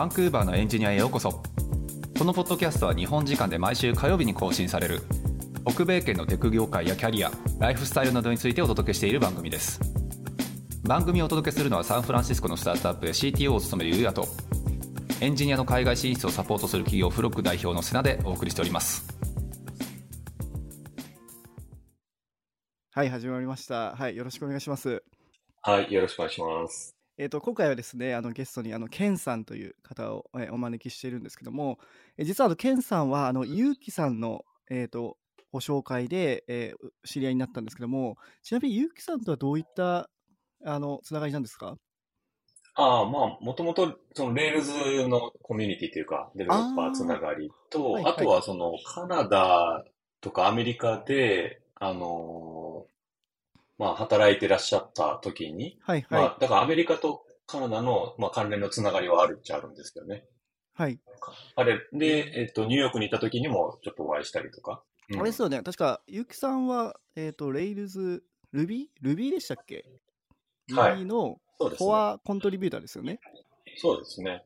[0.00, 1.42] バンクーバーのエンジニアへようこそ
[2.18, 5.02] このポッドキャストは日本時間で毎週火曜日に更新される
[5.68, 9.78] 北米圏のテク業界やキャリアライフスタイルなどについてお届けしている番組です
[10.84, 14.26] 番組をお届けするのはサンフランシスコのスタートアップで CTO を務めるゆうやと
[15.20, 19.06] エンジニアの海外進出をサポートする企業フロック代表の瀬名でお送りしております
[22.92, 23.94] はい、始まりました。
[23.94, 25.02] はい、よろしくお願いします。
[25.60, 26.99] はい、よろしくお願いします。
[27.20, 31.78] えっ、と、今回はですね、あのゲストにあのケンさんという方を、えーお招きしているんですけども、
[32.16, 35.18] えー実はあのケンさんはあのゆうきさんのえっ、と
[35.52, 40.08] ご紹介で、えー知り合いになったんですけども、ちなみにゆうきさんとはどういった
[40.64, 41.76] あのつながりなんですか？
[42.76, 44.72] ああ、まあ、もともと、その、 Rails
[45.08, 49.84] のコミュニティというか、デベロッパーつながりと、はいあとは、その、カナダ
[50.22, 52.99] とかアメリカで、あのー
[53.80, 60.24] まあ、働いてらっしゃった時に、はいはい、まあ、だからアメリカとカナダの、まあ、関連のつながりはあるっちゃあるんですけどね。
[60.74, 61.00] はい。
[61.56, 64.82] あれ、で、えっと、ニューヨークにいた時にもちょっとお会いしたりとか。
[65.08, 68.22] うんあれですよね、確かゆうきさんはえっ、とレイルズ
[68.52, 68.88] ルビー？
[69.00, 69.84] ルビーでしたっけ？
[70.72, 71.38] はいーの。
[71.58, 73.18] コアコントリビューターですよね。
[73.78, 74.44] そうですね。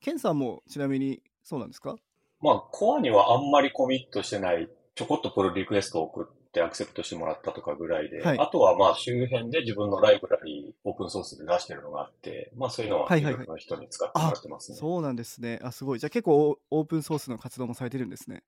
[0.00, 1.96] ケンさんもちなみにそうなんですか？
[2.40, 14.78] まあ、コアにはあんまりコミットしてない、ちょこっとプロリクエストを送ってアクセプトしてもらったとかぐらいで、はいあとはまあ周辺で自分のライブラリーオープンソースで出してるのがあって、まあそういうのははいはいはいいろいろな人に使ってもらってますね。
[14.78, 15.58] そうなんですね。
[15.62, 15.98] あ、すごい。
[15.98, 18.44] じゃあ結構オープンソースの活動もされてるんですね。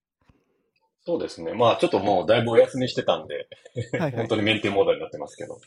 [1.05, 1.55] そうですね。
[1.55, 3.49] まあちょっともうだいぶお休みしてたんで、
[3.93, 5.61] はいはい 本当にメンテモードになってますけど。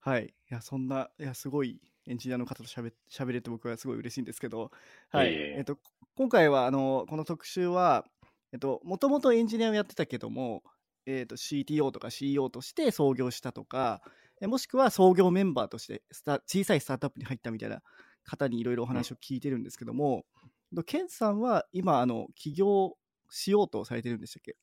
[0.00, 0.26] はい。
[0.26, 4.70] いや、そんな、いや、すごいエンジニアの方と喋喋れて僕はすごい嬉しいんですけど、
[5.10, 5.32] はい。
[5.32, 5.78] いえいええっと、
[6.16, 8.04] 今回は、あの、この特集は、
[8.52, 10.62] えっと、もともとエンジニアをやってたけども、
[11.06, 14.02] えっと、CTO とか CEO として創業したとか、
[14.40, 17.82] えもしくは創業メンバーとしてスタ小さいスタートアップに入ったみたいな
[18.24, 20.26] 方にいろいろお話を聞いてるんですけども、
[20.72, 22.96] えっとケンさんは今、あの、起業
[23.30, 24.56] しようとされてるんでしたっけ？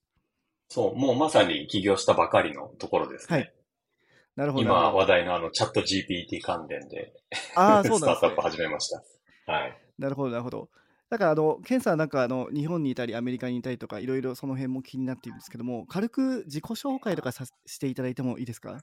[0.70, 3.38] そう、もうまさに起業したばかりのところですね。
[3.38, 3.53] はい
[4.36, 4.64] なるほど。
[4.64, 7.14] 今話題のあのチャット GPT 関連で、
[7.56, 8.42] ああ、そうスなんですねタートアップ。
[8.42, 9.03] 始めました。
[9.52, 9.80] はい。
[9.98, 10.70] なるほど、なるほど。
[11.13, 18.81] だから、あの、ケンさんなんか、あの、日本にいたり、アメリカにいたりとか、いろいろその辺も気になっているんですけども、軽く自己紹介とかさしていただいてもいいですか？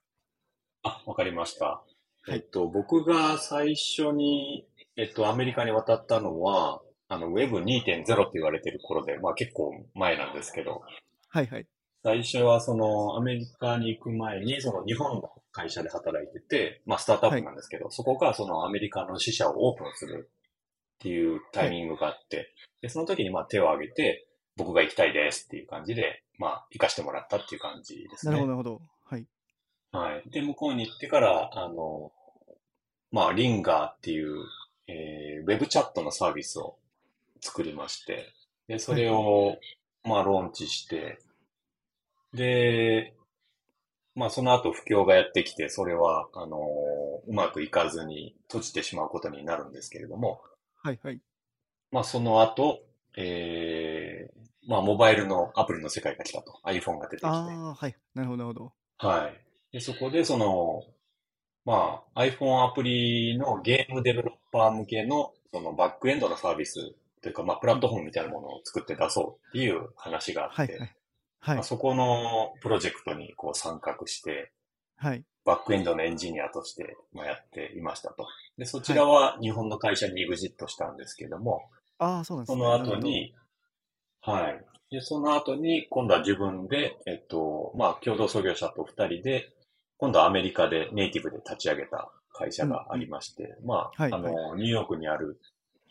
[0.82, 1.84] あ、わかりました。
[2.22, 10.82] はいえっと、僕が最初に、えっと、アメリカに渡ったのは、あの、Web2.0 って言われてる頃で、まあ結構前なんですけど、
[11.28, 11.66] はいはい。
[12.02, 20.30] 最初はその、アメリカに行く前に、その日本の会社で働いてて、まあスタートアップなんですけど、そこがそのアメリカの支社をオープンする
[21.00, 22.52] っていうタイミングがあって、
[22.82, 28.32] で、その時にまあ手を挙げて、僕が行きたいですっていう感じで、まあ行かしてもらったっていう感じですね。
[28.32, 28.82] なるほど、なるほど。
[29.04, 29.26] はい。
[29.92, 30.30] はい。
[30.30, 32.12] で、向こうに行ってから、あの、
[33.10, 34.36] まあ、リンガーっていう、
[34.86, 36.76] えーウェブチャットのサービスを
[37.40, 38.32] 作りまして、
[38.68, 39.56] で、それを、
[40.04, 41.18] まあ、ローンチして、
[42.34, 43.14] で、
[44.14, 46.58] まあ、その後不況がやってきて、それは、あの、
[47.26, 50.42] うまくいかずに閉じてしまうことになるんですけれども、
[50.82, 51.20] はいはい。
[51.90, 52.80] まあ、その後、
[53.16, 56.60] えーまあ、モバイルのアプリの世界が来たと。
[56.64, 57.26] iPhone が出てきて。
[57.26, 57.96] ああ、はい。
[58.14, 59.08] なるほど、なるほど。
[59.08, 59.40] はい。
[59.72, 60.84] で、そこで、その、
[61.64, 70.96] まあ、iPhone アプリのゲームデベロッパー向けの、そのバックエンドのサービスというか、まあ、プラットフォームみたいなものを作って出そうっていう話があって、はいはい。
[71.40, 71.64] はいまあ、。
[71.64, 74.52] そこのプロジェクトにこう参画して、
[74.96, 75.24] はい。
[75.44, 78.26] バックエンドのエンジニアとしてまあやっていましたと。
[78.60, 82.62] で、そちらは日本の会社に EXIT したんですけども、ああ、そうなんですね。
[82.62, 83.34] その後に、
[84.20, 84.64] はい。
[84.90, 89.48] で、その後に、今度は自分で、えっと、まあ、共同創業者と二人で、
[89.96, 95.40] 今度はアメリカでネイティブで立ち上げた会社がありまして、まあ、はいあの、ニューヨークにある、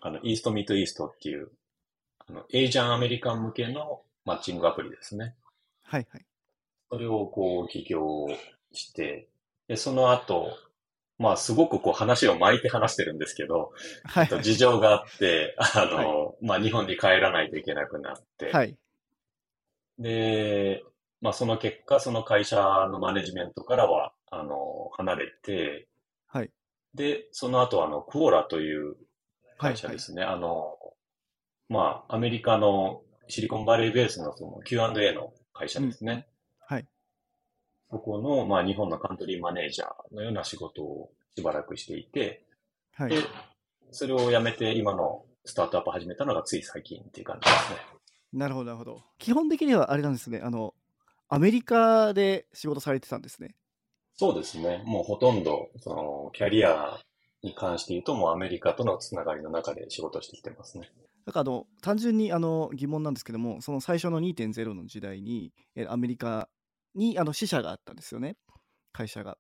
[0.01, 1.49] あの、イーストミートイーストっていう、
[2.27, 5.33] あの、エージャンアメリカン向けのマッチングアプリですね。
[5.81, 6.25] はいはい。
[6.91, 8.27] それをこう起業
[8.73, 9.27] して、
[9.67, 10.55] で、その後、
[11.19, 13.73] まあすごくこう話を巻いて話してるんですけど、
[14.05, 18.77] はいえっと事情があって、あの、まあ日本に帰らないといけなくなって、はい。
[19.99, 20.81] で、
[21.21, 22.57] まあその結果、その会社
[22.89, 25.87] のマネジメントからは、あの、離れて、
[26.27, 26.51] はい。
[26.95, 28.95] で、その後あの、クオーラというはい
[29.73, 30.23] 会社ですね。
[30.23, 30.77] あの、
[31.67, 36.27] まあアメリカのシリコンバレーベースのその Q&A の会社ですね。
[36.65, 36.87] はい。
[37.91, 42.43] そこの、まあ、日本のカントリーマネージャーのような仕事をしばらくしていて、
[42.93, 43.17] はいで。、
[43.91, 47.77] それを辞めて今のスタートアップを始めたのがつい最近っていう感じですね。
[48.33, 49.01] なるほど、なるほど。
[49.17, 50.41] 基本的にはあれなんですね。
[50.43, 50.75] あの、
[51.29, 53.55] アメリカで仕事されてたんですね。
[54.15, 54.83] そうですね。
[54.85, 56.99] もうほとんど、その、キャリア
[57.41, 60.91] に関して言うと、もうアメリカとのつながりの中で仕事してきてますね。
[61.25, 66.49] なんかあの単純にあの疑問なんですけども、その最初の2.0の時代に、えアメリカ
[66.95, 68.35] にあの支社があったんですよね、
[68.91, 69.37] 会社が。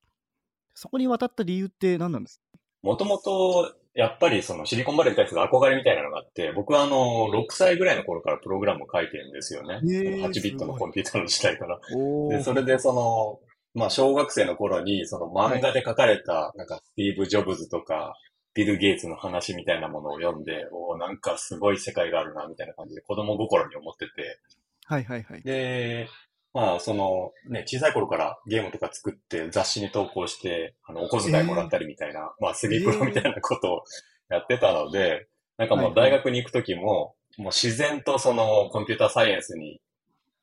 [0.79, 2.41] そこに渡った理由って何なんです
[2.81, 9.75] もともと、やっぱりそのシリコンバレーに対する憧れみたいなのがあって、僕はあの、6歳ぐらいの頃からプログラムを書いてるんですよね。
[9.75, 11.77] へー8ビットのコンピューターの時代から。
[11.93, 13.39] おで、それでその、
[13.73, 18.15] まあ、小学生の頃に、その漫画で書かれた、なんか、スティーブ・ジョブズとか、
[18.53, 24.39] ビル・ゲイツの話みたいなものを読んで、おーなんかすごい世界があるな、みたいな感じで子供心に思ってて、
[24.85, 25.41] はいはいはい。
[25.41, 26.07] で、
[26.53, 33.83] まあ、その、ね、小さい頃からゲームとか作って雑誌に投稿して、あの、お小遣いもらったりみたいな、まあ、スリープロみたいなことを
[34.29, 39.79] やってたので、なんかもう大学に行くときも、もう自然とそのコンピューターサイエンスに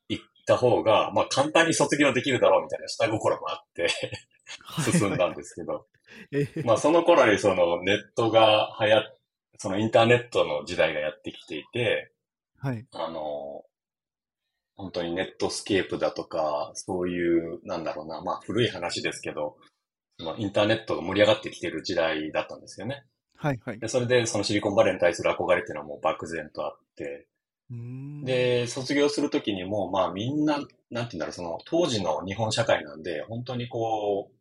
[0.09, 3.89] 行った方が、まあ、簡単に卒業できるだろうみたいな下心もあって、
[4.93, 5.87] 進んだんですけど、
[6.33, 6.67] えー。
[6.67, 9.19] まあ、その頃にそのネットが流行っ、
[9.59, 12.13] そのインターネットの時代がやってきていて、
[12.59, 12.87] はい。
[12.93, 13.65] あの、
[14.77, 19.57] 本当にネットスケープだとか、そういう、なんだろうな、まあ古い話ですけど、
[20.19, 23.05] そのインターネットが盛り上がってきてる時代だったんですよね。
[23.37, 23.79] はいはい。
[23.79, 27.27] で、それでそのシリコンバレーに対する憧れっていうのはもう漠然とあって、
[28.25, 34.36] で、卒業するときにも、まあみんな、なんて言うんだろう、その当時の日本社会なんで、本当にこう、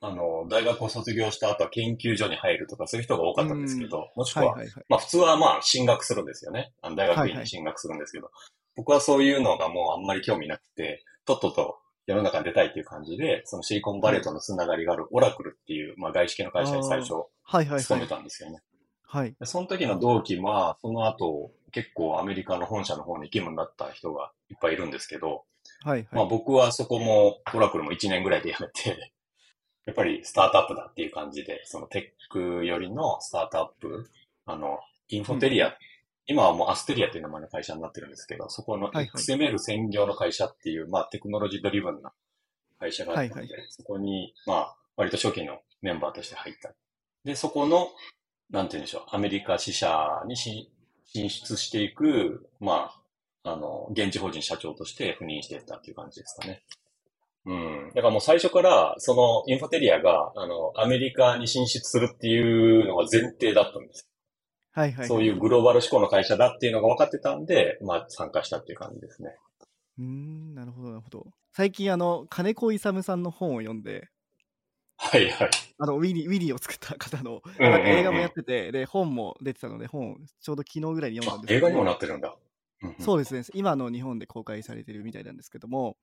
[0.00, 4.84] あの、大学を卒業した後は研究所に入るとかそういう人が多かったんですけど、もしくは、はいはいはい。
[4.88, 6.72] まあ普通はまあ進学するんですよね。
[6.82, 8.30] あの大学はいはい院に進学するんですけど、
[8.76, 18.08] 僕はそういうのがもうあんまり興味なくて、とっとと世の中に出たいっていう感じで、そのシリコンバレーとのつながりがあるオラクルっていう、まあ外資系の会社に最初はいはい勤めはい。
[18.08, 18.60] たんですよね。
[19.08, 19.34] はい。
[19.40, 25.44] でその時の同期は、その後結構アメリカの本社の方に勤務になった人がいっぱいいるんですけど、
[25.82, 26.06] はいはい。
[26.12, 29.12] まあ僕はそこもオラクルも1年ぐらいで辞めて、
[29.86, 34.10] やっぱりスタートアップだっていう感じで、そのテックよりのスタートアップ、
[34.44, 35.76] あの、インフォテリア、
[36.26, 42.12] 今はもうアステリアっていう名前の会社になってるんですけど、そこのはいはい XML 専業の会社っていう、まあテクノロジードリブンな
[42.80, 46.74] 会社があったので、はいそこに、まあ割と初期のメンバーとして入った。
[47.24, 47.88] で、そこの、
[48.50, 50.66] なんて言うんでしょう、アメリカ支社に進
[51.06, 52.90] 進出していく、ま
[53.44, 56.62] あ、あの、現地法人社長として赴任していったっていう感じですかね。
[57.46, 57.88] うん。
[57.94, 64.08] だからもう最初から、そのインフォテリアが、あの、アメリカに進出するっていうのが前提だったんです。
[64.72, 65.08] はいはい。
[65.08, 69.36] そういうグローバル志向の会社だっていうのが分かってたんで、まあ参加したっていう感じですね。
[69.98, 71.26] うーん、なるほどなるほど。
[71.52, 74.08] 最近あの、金子勇さんの本を読んで、
[74.98, 75.50] はいはい。
[75.78, 81.66] あの、ウィリー、ウィリーを作った方の、うんうんうんなんか映画もやってて、で、本も出てたので、本、ちょうど昨日ぐらいに読んだんですけど。
[81.66, 82.34] あ映画にもなってるんだ。
[82.82, 83.42] うんうんそうですね。
[83.54, 85.96] 今の日本で公開されてるみたいなんですけども、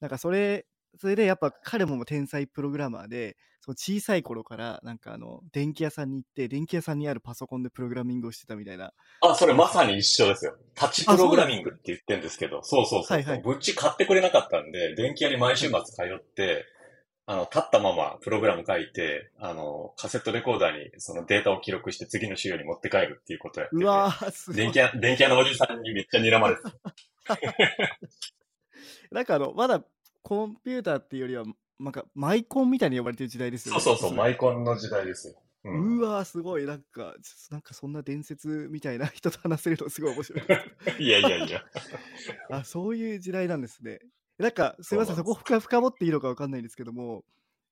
[0.00, 0.66] なんかそれ、
[0.98, 8.92] それでやっぱ彼も天才プログラマーで、その小さい頃からなんかあの電気屋さんに行って、電気屋さんにあるパソコンでプログラミングをしてたみたいな。
[9.20, 10.56] あ、それまさに一緒ですよ。
[10.74, 13.16] タッチプログラミングって言ってるんですけど、そうそうそう。
[13.16, 16.64] はいはいぶっち買ってくれなかったんで、電気屋に毎週末通って、
[17.28, 23.82] あの、立ったままプログラム書いて、あの、カセットレコーダーにそのデータを記録して次の資料に持って帰るっていうことをやってて。
[23.82, 24.78] うわー、す電気。
[24.78, 26.70] 屋、電気屋のおじさんにめっちゃ睨まれてた。
[29.10, 29.84] なんかあの、まだ
[30.26, 31.44] コンピューターっていうよりは、
[31.78, 33.80] なんかマイコンみたいに呼ばれてる時代ですよね。
[33.80, 35.34] そうそうそう、マイコンの時代ですよ。
[35.62, 36.66] うん、うわー、すごい。
[36.66, 37.14] なんか、
[37.52, 40.42] なんかそんな伝説みたいな人と話せるのすごい面白い。
[40.98, 41.64] いやいやいや。
[42.50, 44.00] あ、そういう時代なんですね。
[44.38, 47.24] なんか、すみません、そこ深深掘っていいのかわかんないんですけども、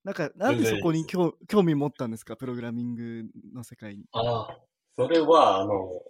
[0.05, 4.05] なんか、なんでそこに全興興味持ったんですか、プログラミングの世界に。
[4.13, 4.61] ああ、
[4.95, 6.01] それは、あの、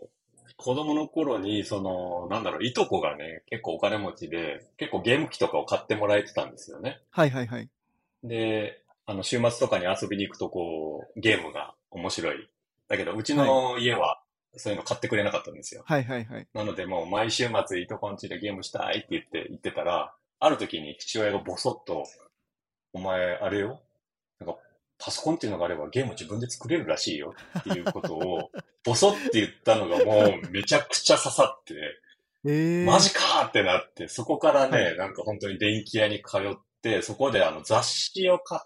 [0.56, 7.00] 子供の頃に、その、なんだろう、いとこがね、結構お金持ちで、結構ゲーム機とかを買ってもらえてたんですよね。
[7.10, 7.68] はいはいはい。
[8.22, 12.48] で、あの、週末とかに遊びに行くと、こう、ゲームが面白い。
[12.88, 14.20] だけど、うちの家は、
[14.56, 15.82] そういうの買ってくれなかったんですよ。
[15.84, 16.46] はいはいはい。
[16.54, 22.04] なので、もう毎週末いとこんちでゲームしたいって言って、言ってたら、ある時に父親がボソッと、
[22.92, 23.80] お前、あれよ？
[24.38, 24.56] なんか、
[25.04, 28.50] パソコンっていうのがあればゲーム自分で作れるらしいよっていうことを、
[28.84, 31.74] ボソって言ったのがもうめちゃくちゃ刺さって、
[32.46, 38.60] えー、マジかーってなって、そこからね、はなんか本当に電気屋に通って、そこであの雑誌を買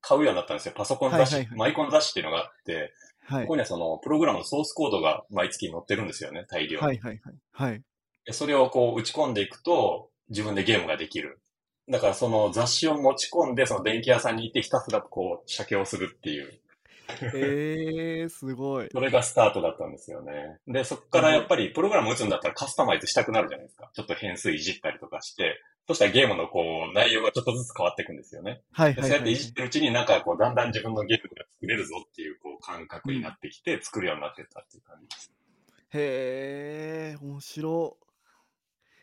[0.00, 0.74] 買うようになったんですよ。
[0.76, 2.92] パソコン雑誌、はいはいはいマイコン雑誌っていうのがあって、
[3.24, 6.86] はいここにはそのプログラムのソースコードが毎月載ってるんですよね、大量に。
[6.86, 7.34] はいはいはい。
[7.52, 7.82] はい。
[8.24, 11.41] でそれをこう打ち込んでいくと、自分でゲームができる。
[11.88, 16.52] だからその雑誌を持ち込んで、その電気屋さんに行ってひたすらこう、写経をするっていう。
[17.34, 18.88] えー、すごい。
[18.90, 20.58] それがスタートだったんですよね。
[20.66, 23.90] で、そこからやっぱりプログラム打つんだったらカスタマイズしたくなるじゃないですか。
[23.92, 28.62] ちょっと変数いじったりとかして、そしたらゲームのこう、内容がちょっとずつ変わっていくんですよね。
[28.72, 29.02] はいはいはい。
[29.02, 35.32] でそうやっていじってるうちになんかこう、だんだん自分のゲームが作れるぞっていう、こう、感覚になってきて作るようになってったっていう感じです。
[35.94, 37.98] へえ、面白。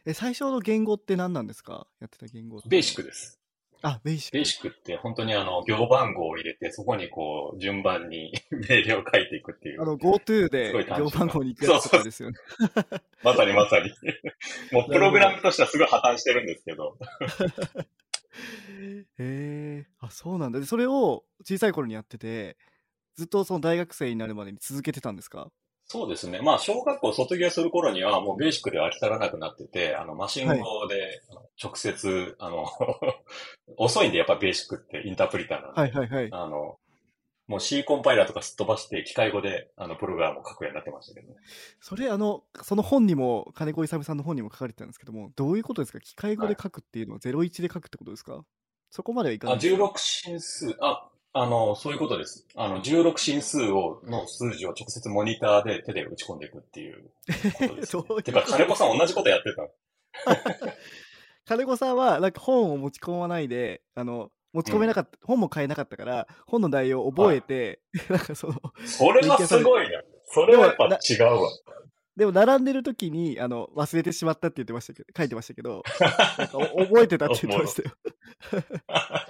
[0.09, 1.85] え、最初の言語って何なんですか？
[1.99, 2.59] やってた言語。
[2.67, 3.39] ベーシックです。
[3.83, 4.37] あ、ベーシック。
[4.37, 9.81] ベーシックって本当にあの、行番号を入れて、そこにこう、順番に命令を書いていくっていう。
[9.83, 12.37] あの、GoTo で行番号に行くやつとかですよね。
[13.23, 13.91] まさにまさに。
[14.73, 16.97] もうプログラムとしてはすごい破綻してるんですけど。
[19.19, 20.59] へえ、あ、そうなんだ。
[20.59, 22.57] で、それを小さい頃にやってて、
[23.15, 25.51] ずっとその大学生になるまでに続けてたんですか？
[25.91, 26.39] そうですね。
[26.39, 30.53] まあ、小学校卒業する頃にはもうベーシックでは飽き足らなくなってて、あの、マシン語
[30.87, 31.19] で
[31.61, 32.67] 直接、あの、
[33.75, 36.29] 遅いんでやっぱベーシックってインタープリターなんで、はいはいはい。
[36.31, 36.77] あの、
[37.47, 41.35] もう C コンパイラーとかすっ飛ばして機械語であのプログラムを書くようになってましたけどね。
[41.81, 45.99] それ、あの、その本にも、金子勇さんの本にも書かれてたんですけども、どういうことですか？
[45.99, 48.45] 機械語で書くっていうのは01で書くってことですか？
[48.91, 51.08] そこまではいかなあ、いですか？16進数、あ、
[51.41, 52.45] あの、そういうことです。
[52.53, 57.11] あの、16進数を、の数字を直接モニターで手で打ち込んでいくっていう
[57.53, 59.69] ことです、 どうてか、金子さん同じことやってた。
[61.45, 67.79] 金子さんは、なんか本を持ち込まないで、あの、持ち込めなかった、本も買えなかったから、本の内容を覚えて、
[68.09, 68.55] なんかその、
[68.85, 70.01] それはすごいな。
[70.25, 71.49] それはやっぱ違うわ。
[72.17, 75.83] でも並んでる時に、あの、忘れてしまったって言ってましたけど、書いてましたけど、
[76.51, 77.95] 覚えてたって言ってましたよ。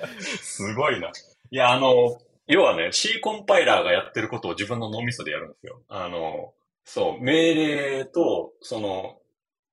[0.42, 1.12] すごいな。
[1.52, 5.82] いや、あの、要はね、C コンパイラーがやってることを自分の脳みそでやるんですよ。
[5.88, 6.54] あの、
[6.84, 9.18] そう、命令と、その、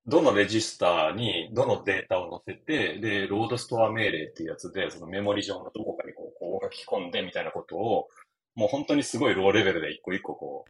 [0.07, 8.09] どのレジスターにどのデータを載せて、で、ロードストア命令っていうやつで、そのメモリ上のどこかにこう、こう書き込んでみたいなことを、
[8.55, 10.65] もう本当にすごいローレベルで一個一個こ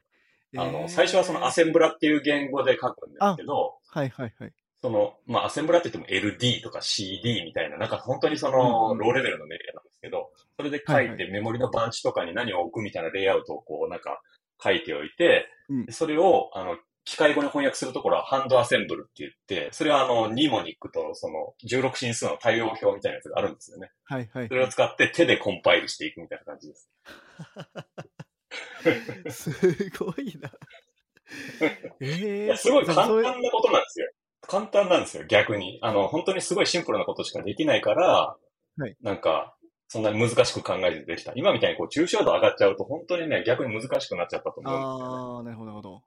[0.54, 4.52] う、あの、えー最初はそのアセンブラっていう言語で書くんですけど、はいはいはい。
[4.80, 14.22] その、まあ、アセンブラって言っても LD とか CD みたいな、なんか本当にそうんの、うんローレベルの命令なんですけど、それで書はいいてメモリのバンチとかに何を置くみたいなレイアウトをこう、なんか
[14.62, 23.90] 書いておいて、うんでそれを、あの、機械語に翻訳するところはハンドアセンブルって言って、それはあの、ニモニックとその、16進数の対応表みたいなやつがあるんですよね。
[24.04, 24.54] はいはいそ。
[24.54, 26.90] れを使って手でコンパイルしていくみたいな感じです。
[29.50, 30.50] すごいな。
[32.00, 34.08] えいえやすごい簡単なことなんですよ。
[34.42, 35.78] 簡単なんですよ、逆に。
[35.82, 38.36] あの、本当にすごいシンプルなことしかできないから、
[38.78, 39.55] はいなんか、
[39.88, 41.32] そんなに難しく考えてできた。
[41.36, 45.14] 今みたいにこう、抽象度上がっちゃうと、本当にね、逆に難しくなっちゃったと思うんですよ、ね。
[45.36, 46.02] ああ、なるほどなるほど。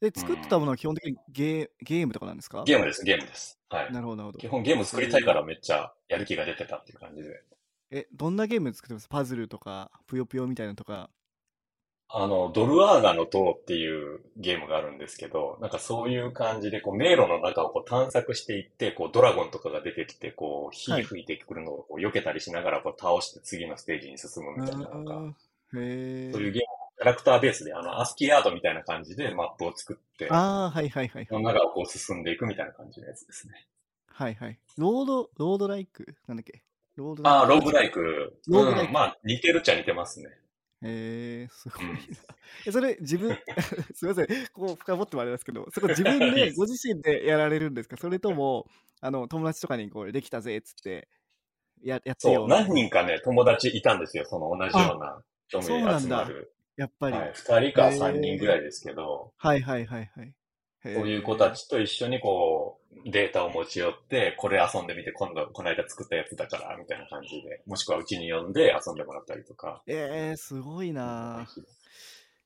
[0.00, 2.64] で、作ってたものは基本的にゲーゲームとかなんですか？
[2.64, 3.60] ゲームです、ゲームです。
[3.68, 3.92] はい。
[3.92, 4.48] なるほどなるほど基。
[4.48, 7.42] 本ゲーム作りたいからめっちゃやる気が出てたっていう感じで。
[7.90, 9.08] え、どんなゲーム作ってます？
[9.08, 11.10] パズルとか、ぷよぷよみたいなのとか。
[12.12, 25.36] あの、ドルアーガの塔っていうゲームがあるんですけど、なんかそういう感じで、こう、迷路の中をこう探索していって、こう、ドラゴンとかが出てきて、こう、火はい吹いてくるのをこう避けたりしながら、こう、倒して次のステージに進むみたいな、なんか。
[25.72, 31.26] そういうゲーム、キャラクターベースで、あの、アスキーアートみたいな感じでマップを作って、ああ、はいはいはい。
[31.26, 33.68] その中をこう進んでいくみたいな感じのやつですね。
[34.08, 34.58] はいはい。
[34.76, 36.16] ロード、ロードライク？
[36.26, 36.62] なんだっけ？
[36.96, 37.38] ロードライク？
[37.38, 38.36] ああ、ローグライク。
[38.48, 40.28] ローグライクうん、まあ、似てるっちゃ似てますね。
[40.82, 42.08] へえすごいなうん。
[42.66, 43.38] え、それ自分、
[43.94, 47.96] すみません、ここ深掘ってもあれですけど、そこ自分いいで、ご自身でやられるんですか？
[47.96, 48.66] それとも、
[49.00, 51.08] あの、友達とかにこれできたぜっつって、
[51.82, 52.48] ややってそう。
[52.48, 54.26] 何人かね、友達いたんですよ。
[54.26, 56.52] その同じような興味で集まる。
[56.76, 57.16] やっぱり。
[57.16, 57.32] はい。
[57.34, 60.34] 二人か三人ぐらいですけど、はいはいはいはい。
[60.84, 61.52] へーそういう子た。
[61.52, 62.59] ちと一緒にこう、
[63.06, 69.82] データを持ち寄って、これ遊んでみて、今度、この間作ったやつだから、みたいな感じで、もしくはうちに呼んで遊んでもらったりとか。
[69.86, 71.46] えー、すごいな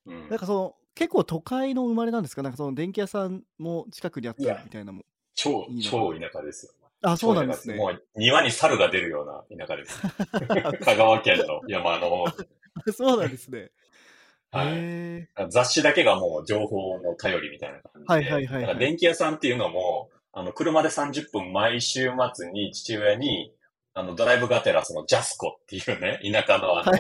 [0.07, 2.43] うんなんかその、結構都会の生まれなんですか？
[2.43, 5.05] なんかその電気屋さんも近くにあったりみたいなのも。
[5.35, 6.73] 超いい、な超田舎ですよ。
[7.03, 7.75] あ、そうなんですね。
[7.75, 10.01] もう庭に猿が出るような田舎です。
[10.85, 12.25] 香川県の山の方。
[12.93, 13.71] そうなんですね。
[14.53, 18.15] はいへ雑誌だけがもう情報の頼りみたいな感じで。
[18.15, 23.53] はいはいはいはい電気屋さんっていうのも、あの、車で30分毎週末に父親に、
[23.95, 26.93] あの、ドライブがてらそのジャスコっていうね、田舎のあの、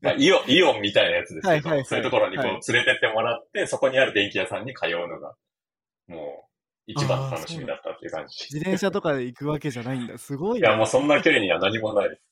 [0.00, 5.34] まあイオン、イオンみたいなやつですけど、はいはいはいそういうところにこうはい連れてってもらって、そこにある電気屋さんに通うのが、
[6.06, 6.46] もう、
[6.86, 8.44] 一番の楽しみだったっていう感じ。
[8.44, 10.18] 自転車とかで行くわけじゃないんだ。
[10.18, 10.76] すごいいや、な。
[10.76, 12.22] もうそんな距離には何もないです。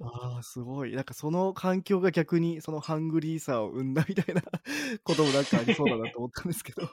[0.00, 0.94] ああ、すごい。
[0.94, 4.40] なんかその環境が逆にそのハングリーさを生んだみたいな
[5.04, 6.88] こともなんかありそうだなと思ったんですけど。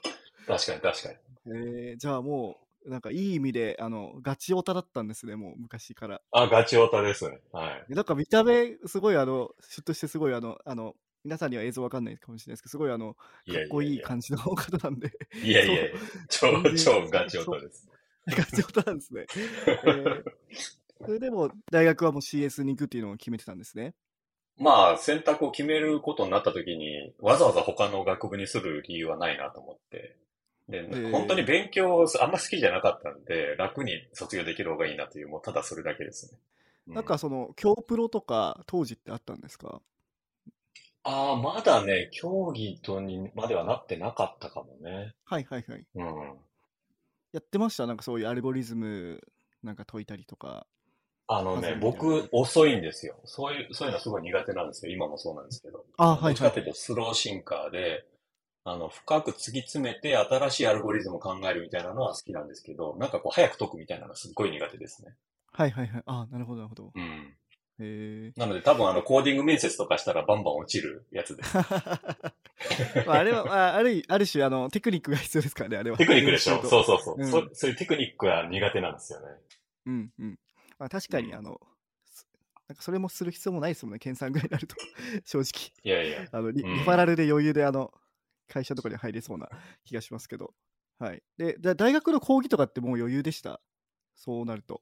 [0.45, 1.15] 確かに確かに。
[1.45, 6.21] えー、じゃあもう、なんかいい意味で、あの、ガチオタだったんですね、もう昔から。
[6.31, 7.39] あ、ガチオタですね。
[7.51, 7.93] はい。
[7.93, 15.11] なんか見た目、すごいあの、シュッとしてすごいあの、あの、皆さんには映像わかんないかもしれないですけど、すごいあの、かっこいい感じの方なんで、
[15.43, 17.89] いやいやいや、超超ガチオタです。
[18.27, 19.25] ガチオタなんですね。
[19.85, 20.23] えー
[21.05, 23.95] それでも、大学はもう CS に行くっていうのを決めてたんですね。
[24.57, 30.17] まあ、選択を決めることになった時に、わざわざ他の学部にする理由はないなと思って。
[30.69, 36.37] で、ー本当に勉強あんま好きじゃなかったんで、楽に卒業できる方がいいなという、もうただそれだけですね。
[36.87, 39.81] うなんかその、京プロとか当時ってあったんですか？
[41.03, 45.13] ああ、まだね、競技とにまではなってなかったかもね。
[45.25, 45.85] はいはいはい。
[45.95, 46.05] うん。
[47.31, 47.87] やってました？
[47.87, 49.21] なんかそういうアルゴリズム
[49.63, 50.67] なんか解いたりとか。
[51.31, 53.15] あのね、僕、遅いんですよ。
[53.25, 54.91] そういう、そういうのはすごい苦手なんですよ。
[54.91, 55.85] 今もそうなんですけど。
[55.97, 58.03] あはいはいどっちかというと、スローシンカーで、
[58.69, 65.15] あの、深く突き詰めて新しいアルゴリズムを考えるみたいなのは好きなんですけど、なんかこう、早く解くみたいなのはすっごい苦手ですね。
[65.51, 66.03] はいはいはい。
[66.05, 66.91] あなるほどなるほど。
[66.95, 67.35] うん。
[68.35, 71.55] なので多分あの、コーディング面接とかしたらバンバン落ちるやつです。
[73.07, 75.97] まあ、あれは、まあ、ある、ある種、あの、テクニックが必要ですからね、あれは。
[75.97, 77.49] テクニックでしょうそうそうそう、うんそ。
[77.53, 79.27] そういうテクニックは苦手なんですよね。
[79.85, 80.39] うんうん。
[80.77, 81.61] まあ、確かに、うんあの、
[82.05, 82.27] す
[82.67, 84.75] なんかそれもする必要もないですもんね、研鑽ぐらいになると。
[85.23, 85.71] 正直。
[85.83, 86.27] いやいや。
[86.33, 87.93] あのリ、うんリファラルで余裕で、あの、
[88.49, 89.49] 会社とかに入れそうな
[89.85, 90.53] 気がしますけど。
[90.97, 91.23] はい。
[91.37, 93.61] で、だ大学の講義とかってもう余裕でした？
[94.15, 94.81] そうなると。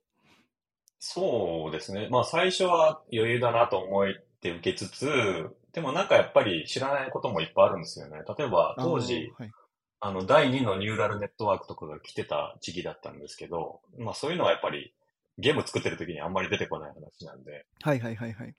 [1.00, 2.08] そうですね。
[2.10, 4.08] まあ最初は余裕だなと思っ
[4.42, 8.24] て受けつつ、でもなんかやっぱり知らないこともいっぱいあるんですよね。
[8.38, 9.52] 例えば当時、あのはい。
[10.00, 14.94] あの、第2のニューラルネットワークとかが来てた時期だったんですけど、まあそういうのはやっぱり
[15.40, 18.56] ゲーム作ってる時にあんまり出てこない話なんで、はいはいはいはい。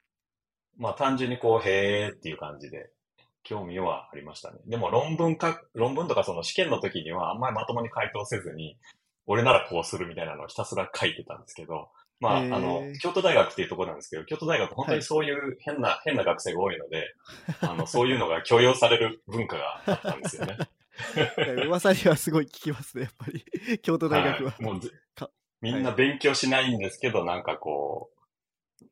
[0.77, 2.91] まあ単純にこう、へーっていう感じで、
[3.49, 4.59] 興味はありましたね。
[4.67, 8.77] でも論文か、論文とかその試験の時にはあんまりまともに回答せずに、
[9.27, 11.89] 俺ならこうするみたいなのをひたすら書いてたんですけど、
[12.21, 17.15] まあ、あの、京都大学っていうところなんですけど、京都大学本当にそういう変な、 変な学生が多いので、
[17.63, 20.59] あの、そういうのが許容される文化があったんですよね。
[21.65, 23.79] 噂にはすごい聞きますね、やっぱり。
[23.79, 24.55] 京都大学は。
[24.59, 24.81] いもう
[25.61, 28.19] みんな勉強しないんですけど、なんかこう、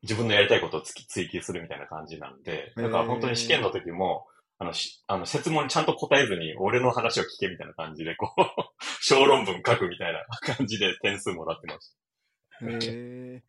[0.03, 4.27] 自分のやりたいことを追求するみたいな感じなんで、だから本当に試験の時も、
[4.59, 8.41] あの、しあの、説問にちゃんと答えずに、俺の話を聞けみたいな感じで、こう、
[9.01, 11.93] 小論文書くみたいな感じで点数もらってまし
[12.63, 13.43] へえ。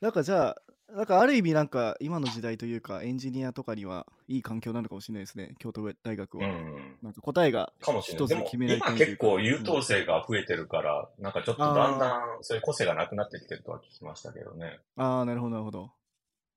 [0.00, 6.44] なんかじゃあ、なんかある意味なんか今の時代というかエンジニアとかにはいい環境なのかもしれないですね、京都大学た。
[6.44, 6.50] は。
[6.50, 6.98] うん。
[7.02, 8.28] なんか答えがかもしれない。
[8.28, 14.80] でも一つ決められ今てる結構優等生が増えてるから、なんかちょっとだんだんそういう個性がなくなってきてるとは聞きましたけどね。
[14.96, 15.92] ああ、なるほど、なるほど。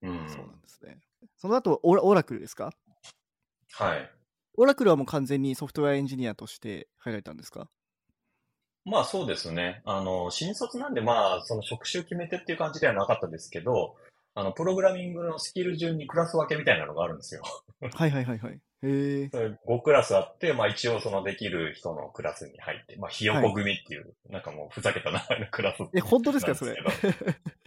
[0.02, 0.28] うん。
[0.28, 0.98] そうなんですね。
[1.36, 2.72] その後オラ、オラクルですか？
[3.76, 4.10] はい。
[4.56, 7.68] オラクルはもう完全にソフトウェアエンジニアとして入られたんですか？
[8.84, 9.82] まあそうですね。
[9.84, 13.96] あの、新卒なんでまあ、その職種決めてっていう感じではなかったですけど、
[14.34, 17.42] あの、プログラミングのスキル順にクラス分けみたいなのがあるんですよ。
[17.80, 18.60] はいはいはいはい。
[18.82, 19.30] へえ。
[19.32, 26.76] それ5クラスあって、まあ一応そのできる人のクラスに入って、まあひよこ組っていう、なんかもうふざけた名前のクラスえ、本当ですか、それ？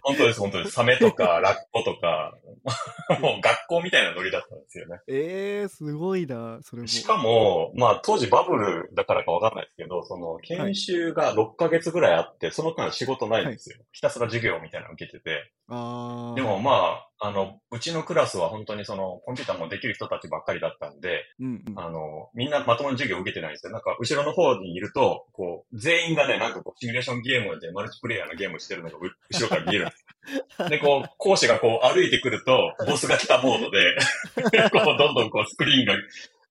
[0.08, 0.70] 本当です、本当です。
[0.70, 2.34] サメとか ラッコとか、
[3.20, 5.00] もう学校みたいなノリだったんですよね。
[5.06, 6.88] えー、すごいな、それも。
[6.88, 13.76] しかも、まあ当時バブルだからかわかんないですけど、その研修が6ヶ月ぐらいあって、その間仕事ないんですよ。
[13.92, 15.52] ひたすら授業みたいなの受けてて。
[15.68, 16.34] ああ。
[16.34, 16.70] でもま
[17.04, 21.78] あ、あの、うちのクラスは本当にそのコンピューターもできる人たちばっかりだったんで、うんうん。
[21.78, 23.72] あの、みんなまともに授業受けてないんですよ。
[23.72, 30.68] なんか後ろの方にいると、こう、全員がね、なんかこう、シミュレーションゲームでマルチプレイヤーのゲームしてるのがう後ろから見えるんですよ。
[30.70, 33.96] で、こう、講師がこう歩いてくると、ボスが来たモードで、
[34.70, 35.94] こう、どんどんこう、スクリーンが、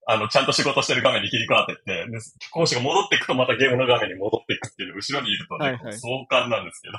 [0.10, 2.18] あの、ちゃんと仕事してる画面に切り替わってって、で、
[2.52, 6.98] 講師が戻っていくとまたゲームの画面に戻っていくっていう、後ろにいるとね、はいはい壮観なんですけど、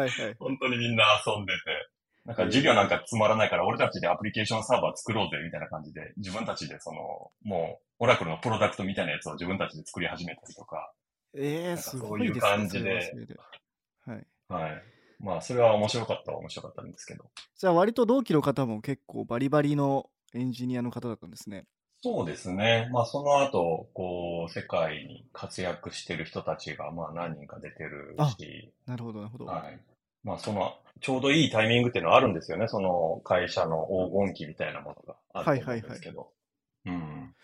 [0.00, 0.36] はいはい。
[0.40, 1.60] 本当にみんな遊んでて、
[2.24, 6.98] なんか授業なんかつまらないから俺たちでアプリケーションサーバー作ろうぜみたいな感じで、自分たちでその、
[7.42, 10.92] もう、オラクルのプロダクトみたいなやつを自分たちで作り始めたりとか、
[11.34, 12.40] えー、なんかすそういうごいですね。
[12.40, 13.36] 感じでそれはそれで
[14.04, 14.26] はい。
[14.48, 14.82] はい。
[15.18, 17.24] まあ、それは面白かったは面白かったんですけど。
[17.56, 21.66] じゃあ割と同期の方も結構バリバリのエンジニアの方だったんですね。
[22.04, 22.88] そうですね。
[22.92, 29.44] まあ、その後、こう、世界に活躍してる人たちが、まあ、何人か出てるし、なるほど、なるほど。
[29.44, 29.80] はい。
[30.24, 32.68] まあ、その、ちょうどいいタイミングっていうのはあるんですよね。
[32.68, 36.30] その会社の黄金期みたいなものがあると思うんですけど。
[36.86, 37.34] うん。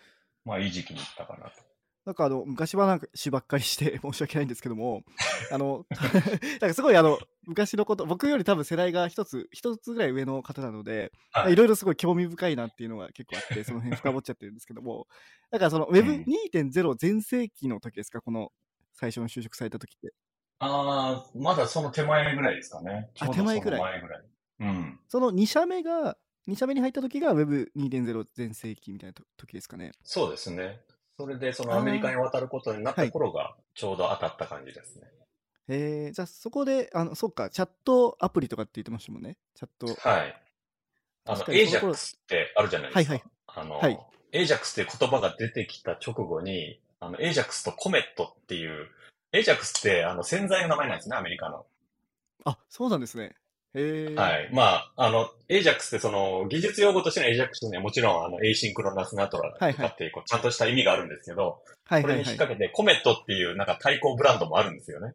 [0.45, 1.69] まあ、いい時期に行ったかなと。
[2.05, 5.03] なんかあの昔話ばっかりして申し訳ないんですけども、
[5.51, 5.85] あの、
[6.59, 15.07] なんかすごいあの昔のこと、僕より多分世代が一つ、一つぐらい上の方なので、はいいろいろすごい興味深いなっていうのが結構あって、 その辺深掘っちゃってるんですけども、
[15.51, 18.51] だからそのうん Web2.0 全盛期の時ですか、この
[18.93, 20.13] 最初の就職された時って。
[20.59, 23.09] ああ、まだその手前ぐらいですかね。
[23.19, 24.21] あ手前ぐらい前ぐらい。
[24.59, 24.99] うん。
[25.07, 26.17] その2社目が、
[26.47, 29.93] 2社目に入った時が Web2.0 全盛期みたいなと時ですかね。
[30.03, 30.81] そうですね。
[31.17, 35.07] それで、そのアメリカに渡ることになった頃が、ちょうど当たった感じですね。
[35.69, 39.37] えー、じゃあそこで、あの、そっか、チャットアプリとかって言ってましたもんね。
[39.55, 40.09] チャット。
[40.09, 40.43] はい。
[41.25, 43.13] あの、 Ajax ってあるじゃないですか。
[43.13, 43.99] はいあの、はい
[44.31, 48.87] エイジャックスっていう言葉が出てきた直後に、あの、 Ajax と Comet っていう、
[49.31, 51.65] Ajax ってあの洗剤の名前なんですね、アメリカの。
[52.45, 53.35] あ、そうなんですね。
[53.75, 54.15] へえ。。
[54.15, 54.55] はいい。
[54.55, 62.01] まあ、あの、 Ajax ってその、技術用語としての Ajax にはもちろん、あの、 Asynchronous なんとらとかっていう、こうちゃんとした意味があるんですけど、はい。
[62.01, 65.13] これに引っ掛けて、コメットっていうなんか対抗ブランドもあるんですよね。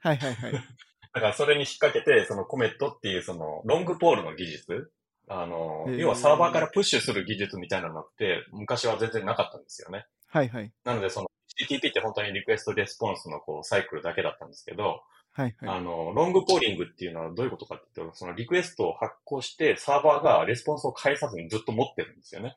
[0.00, 0.52] はいはいはい。
[1.14, 4.90] だからそれに引っ掛けて、そのコメットっていうそのロングポールの技術、
[5.28, 10.06] あの要はサーバーからプッシュする技術みたいなのって昔は全然なかったんですよね。
[10.26, 10.72] はいはい。
[10.84, 15.68] なのでその HTTP って本当にリクエストレスポンスのこうサイクルだけだったんですけど、はいはい。
[15.68, 22.56] あの、ロングポーリングっていうのはどういうことかっていうと、そのリクエストを発行してサーバーがレスポンスを返さずにずっと持ってるんですよね。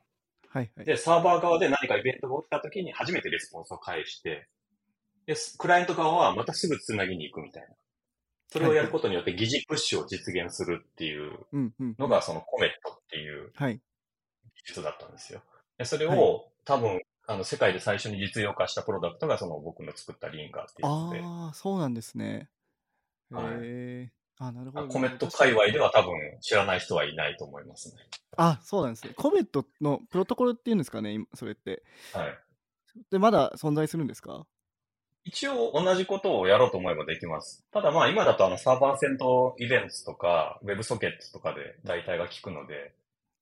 [0.50, 0.86] はいはい。
[0.86, 4.48] で、サーバー側で何かイベントが起きた時に初めてレスポンスを返して、
[5.26, 7.70] で、クライアント側はまたすぐ繋ぎに行くみたいな。
[8.50, 11.34] それをやることによって疑似プッシュを実現するっていう。
[12.00, 13.76] のがそのコメットっていうはい。
[13.76, 13.82] 技
[14.68, 15.42] 術だったんですよ。
[15.78, 22.50] でそれを、はい多分、あの、世界で最初に実用化したプロダクトがその僕の作ったリンガーっていうやつで、ああ、そうなんですね。
[23.32, 24.12] へはいえ。
[24.40, 24.88] あ、なるほど。
[24.88, 28.02] コメット界隈では多分知らない人はいないと思いますね。
[28.38, 29.13] あ、そうなんですね。
[29.16, 31.84] コメットのプロトコルっていうんですかね、今それって。
[32.13, 32.38] はい。
[33.12, 34.46] で、まだ存在するんですか？
[35.26, 37.66] 一応同じことをやろうと思えばできます。
[37.72, 42.94] ただまあ今だとあのサーバーセントイベントとか WebSocket とかで代替が効くので、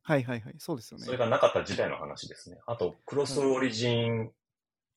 [0.05, 0.55] はいはいはい。
[0.59, 1.05] そうですよね。
[1.05, 2.57] それがなかった時代の話ですね。
[2.67, 4.31] あと、クロスオリジン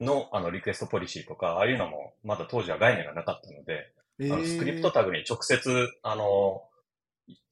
[0.01, 6.62] のあのリクエストポリシーとか、ああいうのもまだ当時は概念がなかったので、えあのスクリプトタグに直接、あの、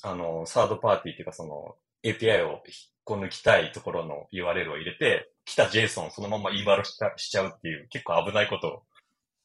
[0.03, 2.61] あの、サードパーティーっていうかその API を引っ
[3.05, 8.83] こ抜きたいところの URL を入れて、来た JSON をそのままインバルしちゃしちゃうっていう結構危ないことを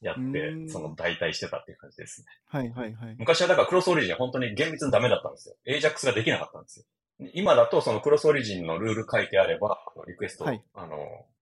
[0.01, 2.27] やって、んその代替してたっていう感じですね。
[2.47, 3.15] はいはいはい。
[3.17, 5.55] 昔はだからクロスオリジン本当に厳密にダメだったんですよ。
[5.67, 6.85] AJAX ができなかったんですよ。
[7.33, 10.97] 今だとそのクロスオリジンのルール書いてあれば、リクエストを、はいあの、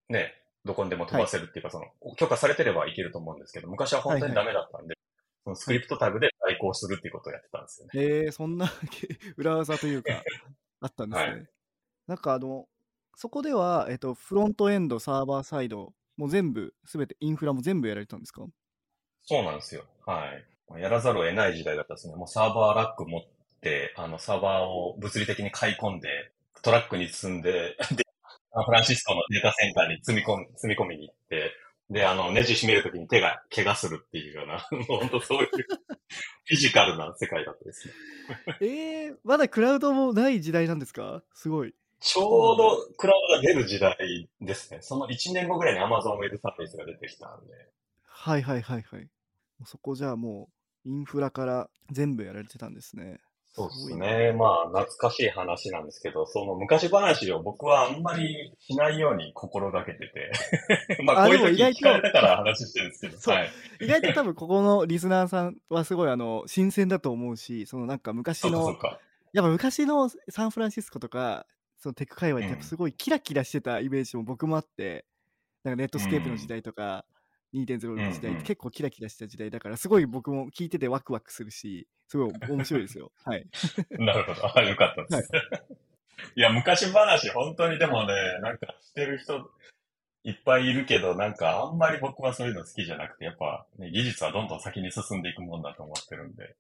[0.10, 0.34] ね、
[0.66, 4.96] どこにでも飛ばせるっていうか、その、許可されてればいけると思うんですけど、昔は本当にダメだったんで、
[5.44, 7.92] そのスクリプトタグで代行するっていうことをやってたんですよね。
[7.96, 8.72] えー、そんな
[9.38, 10.12] 裏技というか、
[10.82, 11.32] あったんですね。
[11.32, 11.48] はい
[12.10, 12.68] なんかあの、
[13.16, 18.48] そこでは、えっと、フロントエンド、サーバーサイド、もう全部、すべて、インフラも全部やられたんですか？
[19.22, 19.84] そうなんですよ。
[20.08, 20.44] はい。
[20.68, 22.16] まあやらざるを得ない時代だったですね。
[22.16, 23.30] もうサーバーラック持って、
[23.96, 28.04] あの、サーバーを物理的に買い込んで、トラックに積んで、で、
[28.66, 31.52] フランシスコのデータセンターに積み込み、積み込みに行って、
[31.90, 37.94] で、あの、ネジ締めるときに手が怪我するっていうような、 もう本当そういう、フィジカルな世界だったですね。
[38.62, 41.24] えー、まだクラウドもない時代なんですか？
[41.34, 41.74] すごい。
[42.00, 44.82] ちょうどクラウドが出る時代ですね。
[44.82, 47.54] その1年後ぐらいに Amazon Web サービスが出てきたんで。
[48.06, 49.10] はいはいはいはい。
[49.66, 50.50] そこじゃあも
[50.86, 53.20] う、インフラから全部やられてたんですね。
[53.60, 54.32] そうですね。
[54.32, 60.32] まあ、懐かしい話なんですけど、その昔話を僕はあんまりしないように心がけてて。
[61.04, 63.20] まあ、あこういう時でも意外と聞かれたから話してるんですけど。
[63.20, 63.50] そうはい。
[63.82, 69.00] 意外と多分ここのリスナーさんはすごいあの新鮮だと思うし、そのなんか昔の、か。
[69.34, 71.46] やっぱ昔のサンフランシスコとか、
[71.78, 75.06] そのテック界隈ってすごいキラキラしてたイメージも僕もあって、
[75.64, 77.06] なんかネットスケープの時代とか、
[77.54, 83.12] 2.0の時代結構キラキラした時代だから、すごい僕も聞いててワクワクするし、すごい面白いですよ。
[83.26, 83.46] はい。
[83.92, 84.60] なるほど。
[84.60, 85.32] あよかったです。
[86.36, 89.52] い、 や、昔話、本当にでもね、なんかしてる人
[90.24, 96.56] いっぱいいるけど、なんかあんまり僕はそういうの好きじゃなくて、やっぱ、ね、技術はどんどん先に進んでいくもんだと思ってるんで。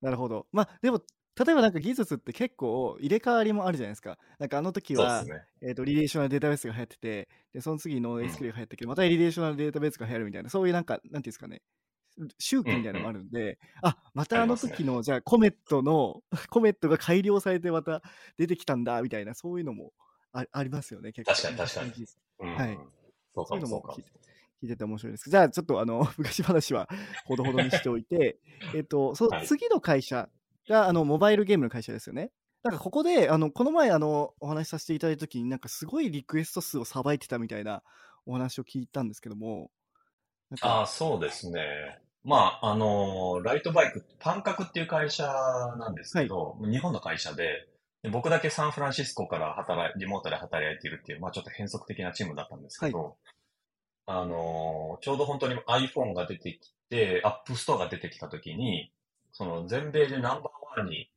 [0.00, 0.46] なるほど。
[0.52, 1.02] まあでも、
[1.42, 4.18] 例えばなんか技術って結構入れ替わりもあるじゃないですか。
[4.38, 5.42] なんかあの時は、ね。
[5.62, 11.62] えー、とリレーショナルデータベースが流行ってて、でその次の SQL が流行ったけど、またリレーショナルデータベースが流行るみたいな、そういうなんか、なんていうんですかね、
[12.38, 18.02] 周期みたいなのもあるんで、 あまたあの時の、じゃあコメットの、コメットが改良されてまた
[18.36, 19.92] 出てきたんだみたいな、そういうのも
[20.32, 21.34] あありますよね、結構。
[21.34, 22.06] 確かに確かに
[22.40, 22.78] うん、はい
[23.32, 24.10] そうそういうのかも聞いて
[24.62, 25.30] 聞いてて面白いです。
[25.30, 26.88] じゃあ、ちょっとあの 昔話は
[27.24, 28.38] ほどほどにしておいて、
[28.74, 30.28] えっと、そはいの次の会社
[30.70, 32.30] があのモバイルゲームの会社ですよね。
[32.62, 37.82] なんかここで、あのこの前あのお話しさせていただいたときに、なんかすごいリクエスト数をさばいてたみたいな
[38.26, 39.70] お話を聞いたんですけども、
[40.60, 42.00] ああ、そうですね。
[42.22, 45.26] まあ、あのライトバイク、パンカクっていう会社
[45.78, 47.66] なんですけど、日本の会社で、
[48.02, 53.16] で僕だけサンフランシスコから働い、リモートで働いているっていう、まあちょっと変則的なチームだったんですけど、
[54.06, 58.92] あのちょうど本当に iPhone が出てきて、App Store が出てきた時に、
[59.32, 61.10] その全米でナンバーに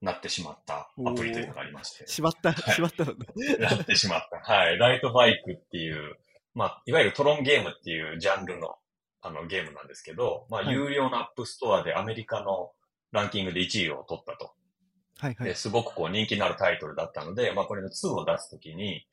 [0.00, 2.06] なってしまったアプリというのがありまして。
[2.06, 3.26] しまった、はいしまったのね。
[3.58, 4.52] なってしまった。
[4.52, 4.78] はい。
[4.78, 6.16] ライトバイクっていう、
[6.54, 8.76] まあ、いわゆるトロンゲームっていうジャンルの、
[9.20, 12.72] あの、ゲームなんですけど、まあ、はい有料の App Store でアメリカの
[13.12, 14.54] ランキングで1位を取ったと。
[15.18, 15.48] はいはい。
[15.48, 19.06] ですごくこう人気のあるタイトルだったので、まあこれの2を出すときに、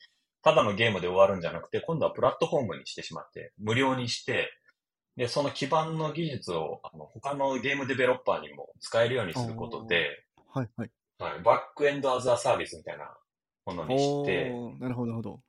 [0.44, 4.52] ただのゲームで終わるんじゃなくて、今度はプラットフォームにしてしまって、無料にして、
[5.16, 10.92] で、その基盤の技術をあの他のゲームデベロッパーにも使えるようにすることで、はいはい。
[11.20, 13.16] はい、 Backend as a Service みたいな
[13.66, 15.40] ものにして、なるほど、なるほど。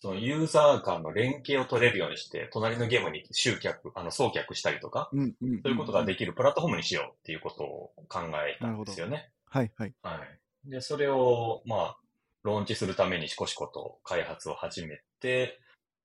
[0.00, 5.62] そのユーザー間の連携を取れるようにして、隣のゲームに集客、あの、送客したりとか、うんうん、うん。
[5.62, 9.30] そういうことができるプラットフォームにしようっていうことを考えたんですよね。
[9.46, 9.94] はいはい。
[10.02, 10.20] は
[10.66, 10.70] い。
[10.70, 11.96] で、それを、まあ、
[12.44, 15.58] ローンチするためにしこしこと開発を始めて、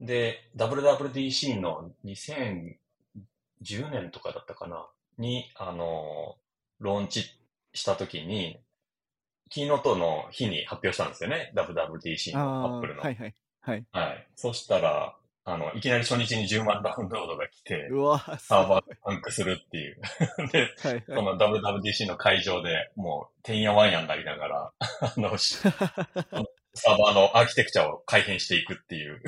[0.04, 2.78] で、WWDC の2010
[3.89, 4.86] 年とかだったかな、
[5.18, 6.36] に、あの、
[6.80, 7.24] ローンチ
[7.74, 8.60] したときに、
[9.50, 11.54] キーノートの日に発表したんですよね。
[11.56, 13.02] WWDC のアップルの。
[13.02, 13.36] はいはい。
[13.62, 13.86] はい。
[13.92, 14.28] はい。
[14.36, 20.02] そしたら、あの、いきなり初日に10万ダウンロードが来て、うわサーバーがパンクするっていう。
[20.52, 20.89] で、ー。
[20.89, 21.24] はいこはい。
[21.24, 25.58] の WWDC の会場でもう、てんやわんやになりながら、あの、 し
[26.76, 29.22] サーバーのアーキテクチャを改変していくっていう、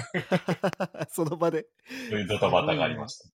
[1.10, 1.68] その場で。
[2.10, 3.30] そういうドタバタがありました。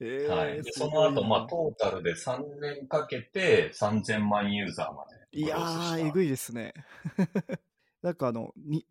[0.00, 0.60] えーはい。
[0.64, 5.38] その後、まあ、トータルで3年かけて3000万ユーザーまで。
[5.38, 6.10] いやー、えい。
[6.10, 6.74] ぐいですね。
[8.02, 8.84] なんかあの、に、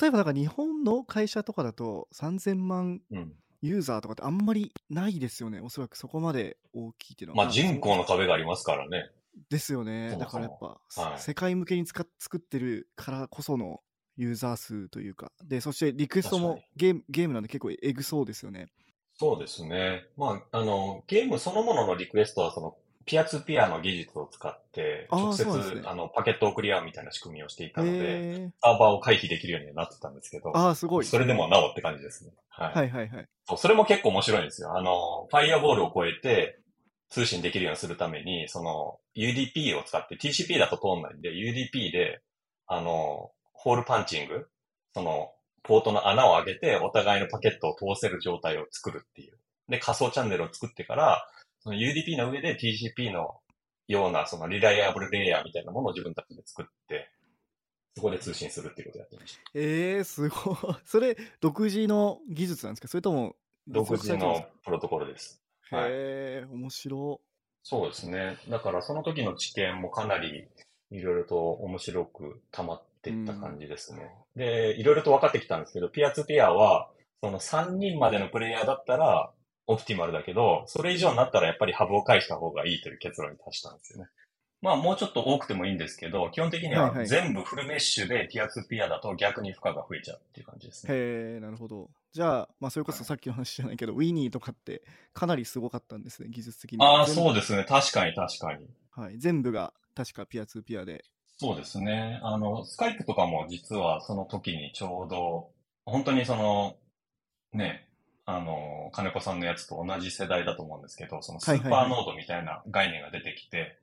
[0.00, 3.34] 例えばなんか日本の会社とかだと3000万うん。
[3.60, 5.60] ユーザーとかってあんまりないですよね。
[5.60, 7.44] おそらくそこまで大きいっていうのは。
[7.44, 9.10] まあ、人口の壁がありますからね。
[9.50, 10.16] ですよね。
[10.16, 13.80] だからやっぱ、はい世界向けに使っ作ってるからこその
[14.18, 15.32] ユーザー数というか。
[15.42, 18.66] で、そしてリクエストもゲームゲームなんで結構エグそうですよね。
[19.14, 20.06] そうですね。
[20.16, 28.52] まあ、あの、ゲームそのもののリクエストは、その、ピアツーピアの技術を使って、直接、ねあの、パケットをクリアみたいな仕組みをしていたので。
[28.60, 31.04] サーバーを回避できるようにはなってたんですけど、ああ、すごい。
[31.04, 32.32] それでもなおって感じですね。
[32.48, 32.74] はい。
[32.74, 33.28] はいはいはい。
[33.46, 34.76] そうそれも結構面白いんですよ。
[34.76, 36.58] あの、ファイアボールを超えて
[37.08, 42.20] 通信できるようにするために、その UDP を使って TCP だと通んないんで、UDP で、
[42.66, 44.48] あの、ホールパンチング、
[44.94, 45.32] その、
[45.64, 49.36] ポートの穴を開けて、お互いのパケットを通せる状態を作るっていう。
[49.68, 53.40] で、仮想チャンネルを作ってから、その UDP の上で TCP の
[53.88, 57.10] ような、そのリライアブルレイヤーみたいなものを自分たちで作って、
[57.96, 59.40] そこで通信するっていうことをやってました。
[59.54, 60.56] ええすごい。
[60.86, 62.88] それ、独自の技術なんですか？
[62.88, 63.34] それとも、
[63.66, 65.42] 独自のプロトコルです。
[65.68, 65.92] かはいへ
[66.42, 67.20] え、面白。
[67.64, 68.38] そうですね。
[68.48, 70.48] だからその時の知見もかなり
[70.90, 74.10] いろいろと面白く溜まっていった感じですね。
[74.36, 76.90] で、いろいろと分かってきたんですけど、ピアツーピアは、
[77.22, 79.32] その3人までのプレイヤーだったら
[79.66, 84.08] オプティマルだけど、それ以上になったらやっぱりハブを返した方がいいという結論に達したんですよね。
[84.60, 90.94] まあもうちょっと多くてもいいんですけど、基本的にはいははい全部フルメッシュでピアツーピアだと逆に負荷が増えちゃうっていう感じですね。
[90.94, 91.90] へえ、なるほど。
[92.12, 94.82] じゃあ、まあ、それこそさっきの話じゃないけど、ウィニーとかって
[95.12, 96.84] かなりすごかったんですね、技術的に。
[96.84, 97.64] ああ、そうですね。
[97.64, 98.66] 確かに確かに。
[98.90, 101.04] はい、全部が確かピアツーピアで。
[101.38, 102.20] そうですね。
[102.22, 105.50] あの、スカイプとかも実はその時にちょうど、
[105.86, 106.76] 本当にその、
[107.52, 107.88] ね、
[108.26, 113.78] あの、金子さんのやつと同じ世代だと思うんですけど、そのスーパーノードみたいな概念が出てきて、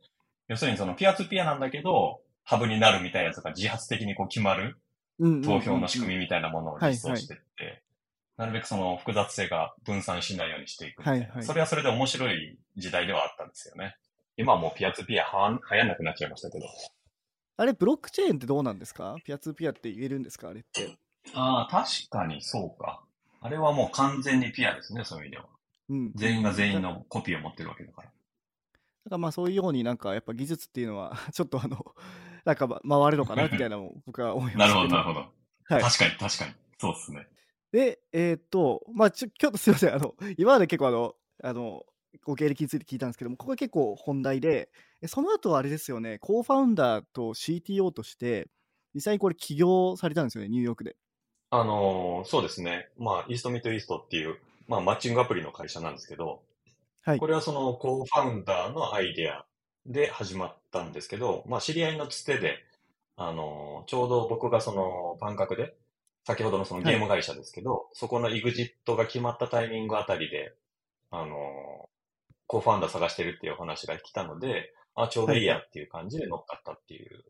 [0.50, 4.78] 要するにそのピアツーピアなんだけど、ハブになるみたいなやつが自発的にこう決まる
[5.44, 7.82] 投票の仕組みみたいなものを実装していって、
[8.38, 11.26] なるべくその複雑性が分散しないようにしていくみたいな。
[11.28, 13.96] はいはいそれはそれで面白い時代ではあったんですよね。
[14.38, 16.66] 今はもうピアツーピアは流行んなくなっちゃいましたけど。
[17.58, 19.16] あれ、ブロックチェーンってどうなんですか？
[19.24, 20.50] ピアツーピアって言えるんですか？
[20.50, 20.98] あれって。
[21.34, 23.02] ああ、確かにそうか。
[23.42, 25.46] あれはもう完全にピアですね、そういう意味では。
[25.90, 26.12] うん。
[26.16, 28.12] 全員が全員のコピーを持ってるわけだから。
[29.06, 31.86] なんかまあそういうようになんかやっぱ技術っていうのは ちょっとあの、
[32.44, 34.88] なんかま回るのかなみたいなのも僕は思いまなるほど。
[34.90, 35.20] なるほど。
[35.20, 36.54] はい確かに、確かに。
[36.78, 37.28] そうですね。
[37.72, 41.84] で、えーっと、まあちょ、ちょっとすいません、あの、今まで結構あの、あの、
[42.24, 44.70] ご経歴について聞いたんですけども、ここが結構本題で、
[45.02, 48.48] えその後はあれですよね、コーファウンダーと CTO として、
[48.94, 50.96] 実際にこれ起業されたんですよね、ニューヨークで。
[51.52, 52.90] あのーそうですね。
[52.98, 56.42] まあ、イーストミッドイーストっていう、まあ、マッチングアプリの会社なんですけど、
[57.04, 59.46] はいこれはそのコーファウンダーのアイデア
[59.86, 62.58] で始まったんですけど、まあ、知り合いのつてで、
[63.16, 65.76] あのーちょうど僕がその感覚で、
[66.26, 70.54] 先ほどのそのゲーム会社ですけど、そこの EXIT が決まったタイミングあたりで、
[71.12, 71.95] あのー
[72.48, 77.24] コーファウンダー探してるっていうお話が来たので、あ、ちょうどいいやっていう感じで乗っかったっていう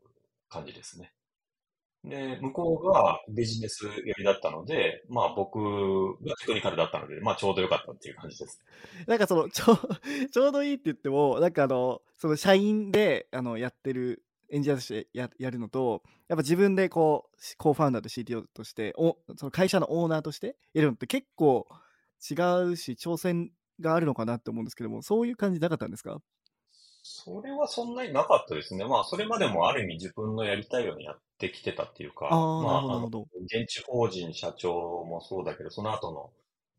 [0.48, 1.12] 感じですね。
[2.04, 5.58] で、向こうがビジネス寄りだったので、まあ僕
[6.24, 8.62] がテクニカルだったので、まあちょうどよかったっていう感じです。
[9.06, 9.76] なんかそのちょ、
[10.32, 21.66] ちょうどいいって言っても、なんかあの、その社員であのやってるエンジニアとしてややるのと、やっぱ自分でこう、コーファウンダーと CTO として、おその会社のオーナーとしてやるのって結構
[22.30, 22.34] 違
[22.70, 26.20] うし、挑戦があるのかなって思うんですけども、そういう感じなかったんですか？
[27.02, 28.84] それはそんなになかったですね。
[28.84, 36.32] まあ、それまでもある意味自分のやりたいようにやってきてたっていうか、あーまあ、あの現地法人社長もそうだけど、その後の、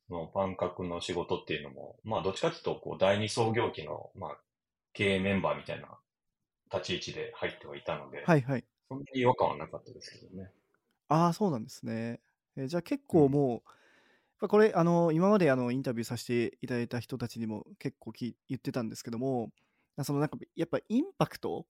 [0.09, 4.37] そのパン角の仕事っていうのも、まあ、どっちかっていうと、こう、第二創業期の、まあ、
[4.93, 5.97] 経営メンバーみたいな
[6.73, 8.65] 立ち位置で入ってはいたので、はいはい。
[8.89, 10.51] そんなに違和感はなかったですけどね。
[11.09, 12.21] ああ、そうなんですね。
[12.55, 13.63] えーじゃあ結構もう、やっ
[14.39, 19.51] ぱこれ、あの、今まであのインタビューさせていただいた人たちにも結構き言ってたんですけども、
[19.97, 21.65] あそのなんか、やっぱインパクト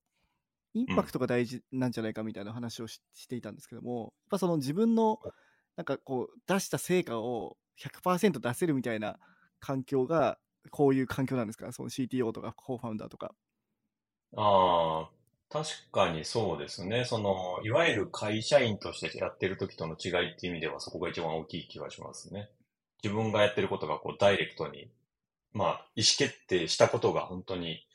[0.74, 5.20] インパクトが大事なんじゃないかみたいな話をししていたんですけども、やっぱその自分の、
[5.76, 9.18] なんかこう、出した成果を100%出せるみたいな
[9.60, 10.38] 環境が、
[10.70, 11.72] こういう環境なんですか？
[11.72, 13.34] その CTO とかコーファウンダーとか。
[14.36, 15.10] ああ、
[15.50, 17.04] 確かにそうですね。
[17.04, 22.50] その、いわゆる会社員としてやってる時との違いっていう意味ではそこが一番大きい気がしますね。
[23.02, 24.90] 自分がやってることがこうダイレクトに、
[25.52, 27.86] まあ、意思決定したことが本当に、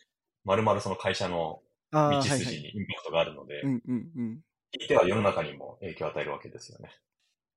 [0.44, 1.62] まるまるその会社の
[1.92, 2.22] 道。
[2.22, 4.40] 筋にインパクトがあるのでう、んうんうん。
[4.80, 6.90] 聞いては世の中にも影響を与えるわけですよね。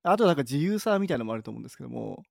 [0.02, 2.22] あとなんか自由さみたいなのもあると思うんですけども、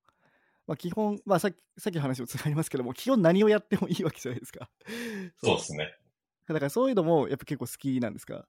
[0.68, 4.70] まあ、基本、まあ、さっきさっきの話もつながりますけども、基本何をやってもいいわけじゃないですか。
[5.44, 5.96] そうですね。
[6.48, 8.48] だからそういうのもやっぱ結構好きなんですか？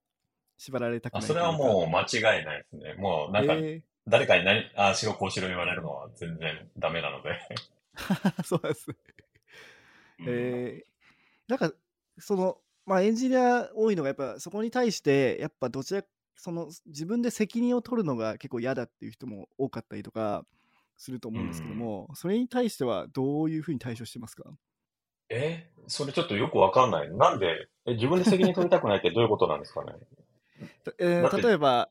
[0.58, 2.94] 縛られたくなあ、いそれはもう間違いないですね。
[2.94, 7.30] もうなんか、え誰かに何、ああしろこうしろ言われるのは全然ダメなので。
[7.96, 8.86] ー そうです
[10.26, 10.86] えー
[11.48, 11.72] なんか
[12.18, 16.02] その、まあ、エンジニア多いのがやっぱそこに対してやっぱどちら
[16.34, 20.44] その自分で責任を取るのが結構嫌だっていう人も多かったりとか
[20.96, 24.44] すると思うんですけども、それに対してはどういうふうに対処してますか？
[25.28, 25.70] え？
[25.86, 27.10] それちょっとよくわかんない。
[27.10, 29.92] なんで、え、自分で責任取りたくないってどういうことなんですかね？
[30.98, 31.90] えー例えば、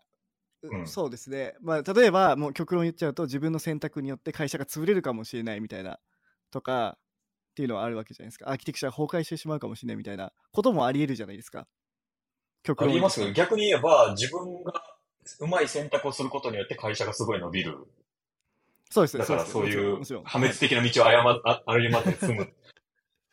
[0.67, 0.87] ううん。
[0.87, 5.99] そうですね、まあ、例えばもう極論言っちゃうと自分の選択によって会社が潰れるかもしれないみたいな
[6.51, 8.51] とかっていうのはあるわけじゃないですか。
[8.51, 11.67] アーキテクチャが崩壊してしまうかもしれないみたいなこともありえるじゃないですか。
[12.63, 14.73] 極論ありますけど、逆に言えば、自分が
[15.39, 17.77] うまい選択をすることによって会社がすごい伸びる。
[18.89, 19.19] そうですね。
[19.21, 22.53] だからそういう破滅的な道を誤あ歩まずに済む。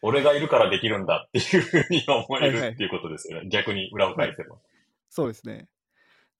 [0.03, 2.71] 俺がいるからできるんだっていうふうに思えはいはい。
[2.71, 3.49] るっていうことですよね。
[3.49, 4.57] 逆に裏を返せば。
[5.09, 5.68] そうですね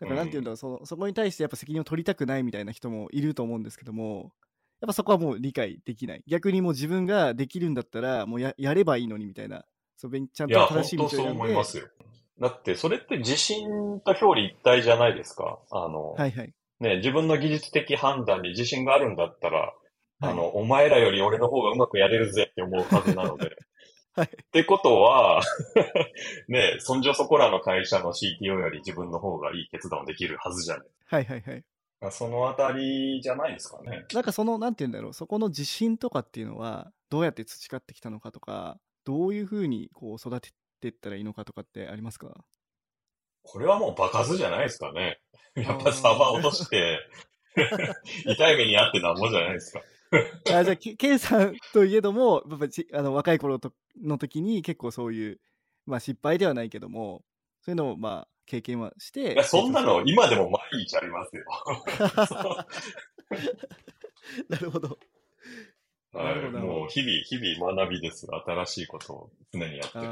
[0.03, 4.33] だからなんていうんだろう、そのそこに対してやっぱ責任を取りたくないみたいな人もいると思うんですけども
[4.81, 9.65] やっぱそこはもう理解できない逆にもう自分ができるんだったらもうややればいいのにみたいな
[9.97, 11.85] そうべんちゃんといや、本正しい道を当そう選んで思いますよ。
[12.41, 13.69] だって、それって自信
[14.01, 15.61] と表裏一体じゃないですか？
[15.71, 19.73] あの、はいはいね、自分の技術的判断に自信があるんだったら、はい
[20.33, 23.57] あの、お前らより俺の方がうまくやれるぜって思うはずなので。
[24.15, 25.43] はいってことは、
[26.49, 30.87] ね、そんじょそこらの会社の CTO より自分の方がいい決断をできるはずじゃない。
[31.07, 31.65] はいはいはい
[32.11, 34.05] そのあたりじゃないですかね。
[34.13, 42.45] なんかその、なんて言うんだろう、そこの自信とかっていうのは、どうやって培ってきたのかとか、どういうふうにこう育てていったらいいのかとかってありますか？
[43.45, 45.21] これはもう場数じゃないですかね。
[45.55, 46.99] やっぱサーバー落として、
[48.27, 49.81] 痛い目にあってなんぼじゃないですか。
[50.53, 55.41] あじゃあ、ケケイさんといえども、やっぱちあの若い頃との時に結構そういう、
[55.87, 57.25] まあ失敗ではないけども、
[57.63, 59.33] そういうのをまあ経験はして。
[59.33, 61.45] いや、そんなの今でも毎日ありますよ。
[64.49, 64.99] なるほど。
[66.13, 66.51] なはい。
[66.51, 68.43] もう日々、日々学びですよ。
[68.47, 70.05] 新しいことを常にやってる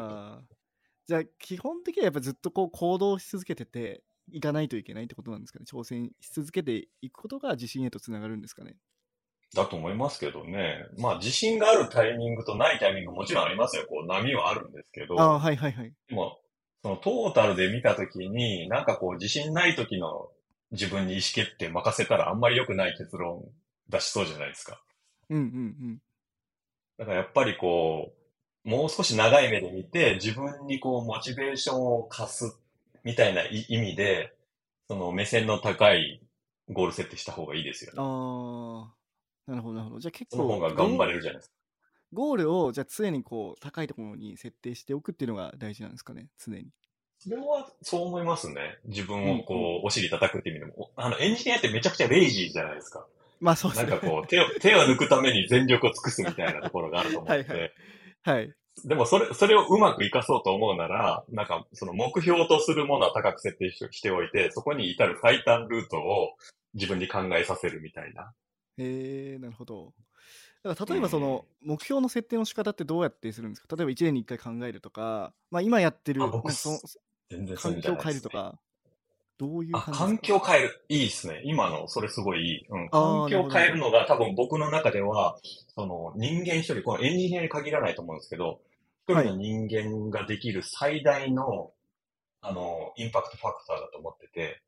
[1.06, 5.64] じゃあ、基本的にはやっぱずっとこう行動し続けてて、いかないといけないってことなんですかね？
[5.68, 8.76] 挑戦し続けていくことが自信へとつながるんですかね？
[9.54, 10.86] だと思いますけどね。
[10.98, 13.86] まあ、自信があるタイミングとないタイミングももちろんありますよ。
[13.88, 15.20] こう、波はあるんですけど。
[15.20, 15.92] ああ、はいはいはい。
[16.08, 16.40] でも、
[16.82, 20.30] そのトータルで見たときに、なんかこう、自信ない時の
[20.70, 23.42] 自分に意思決定任せたらあんまり良くない結論
[23.88, 24.80] 出しそうじゃないですか。
[25.28, 26.02] うんうんうん。
[26.98, 28.12] だからやっぱりこ
[28.64, 32.56] う、もう少し長い目で見て、自分にこう、モチベーションを貸す
[33.04, 34.34] みたいな意味で、
[34.86, 36.22] その目線の高い
[36.68, 37.96] ゴール設定した方がいいですよね。
[37.98, 38.94] ああ、
[39.50, 40.00] なるほどなるほど。
[40.00, 41.54] じゃあ結そ構の方が頑張れるじゃないですか。
[42.12, 46.68] ゴールをじゃあ常にこう高いところに設定しておくっていうのが大事なんですかね、常に。
[47.18, 48.78] それはそう思いますね。
[48.86, 50.90] 自分をこう、うんお尻叩くっていう意味でも。
[50.96, 53.06] あの、エンジニアってめちゃくちゃレイジーじゃないですか。
[53.40, 53.90] まあそうですね。
[53.90, 57.32] なんかこう、手を、手を抜くために全力を尽くすみたいなところがあると思って。
[57.32, 57.72] はいはい
[58.22, 58.54] はい。
[58.84, 66.30] でもそれ、それをうまく活かそうと思うなら、なんかその目標とするものは高く設定ししておいて、そこに至る最短ルートを
[66.74, 68.32] 自分に考えさせるみたいな。
[68.80, 69.92] へえなるほど。
[70.62, 73.76] だから例えばその目標の設定の仕方ってどうやってするんですか？
[73.76, 77.96] 例えば1年に1回考えるとか、まあ今やってる環境を。
[77.96, 78.58] 変えるとか、
[79.38, 80.84] どういうあ、感じ環境を変える。
[80.88, 81.40] いいですね。
[81.44, 82.66] 今の、それすごいいい。
[82.68, 82.88] うん。
[82.90, 85.38] 環境を変えるのが多分僕の中では、
[85.74, 88.60] その人間一人、このエンジニアに限らないと思うんですけど、
[89.08, 91.72] 一人の人間ができる最大の、
[92.42, 94.60] あの、インパクトファクターだと思ってて、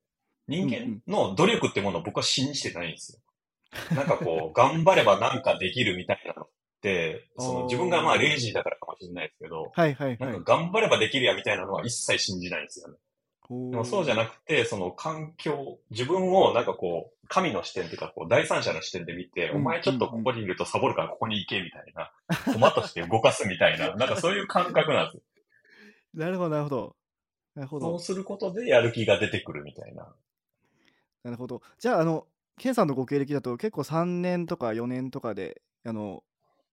[0.46, 3.18] 人間の努力ってものを僕は信じてないんですよ。
[3.94, 6.50] なんかこう、頑張ればなんかできるみたいなのっ
[6.80, 10.44] て、 その自分がまあレイジーだからかもしれないですけど、はいはいはいなん。
[10.44, 12.98] か頑張ればできるやみたいなのは一切信じないんですよね。
[13.70, 22.12] でもそうじゃななくて、その環境、自分をなんかこう、神の視点っていうか、こう、第三者の視点で見て、うんお前ちょっとここにいるとサボるからここに行けみたいな、
[22.54, 25.24] 駒として動かすみたいな、なんかそういう感覚なんです。
[26.14, 26.96] なるほど、なるほど。
[27.54, 27.86] なるほど。
[27.86, 30.14] そうすることでやる気が出てくるみたいな。
[31.24, 31.62] なるほど。
[31.78, 32.26] じゃあ、あの、
[32.58, 36.22] ケンさんのご経歴だと結構3年とか4年とかで、あの、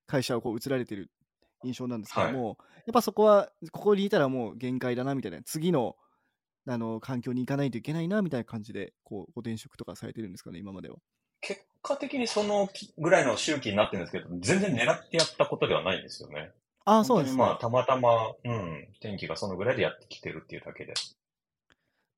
[0.07, 1.09] 会社をこう移られてる
[1.63, 5.95] 印象なんですけども、やっぱそこは、ここにいたらもう限界だなみたいな、次の、
[6.67, 10.97] あの、環境に行かないといけないなみたいな感じで、こう、ご転職とかされてるんですかね、今までは。
[11.41, 16.51] 結果的にそのきぐらいの周期になってるんですけど、全然狙ってやったことではないんですよね。
[16.85, 17.55] ああ、そうですねまあ、。
[17.57, 20.93] たまたま、うん、天気がそのぐらいでやってきてるっていうだけで。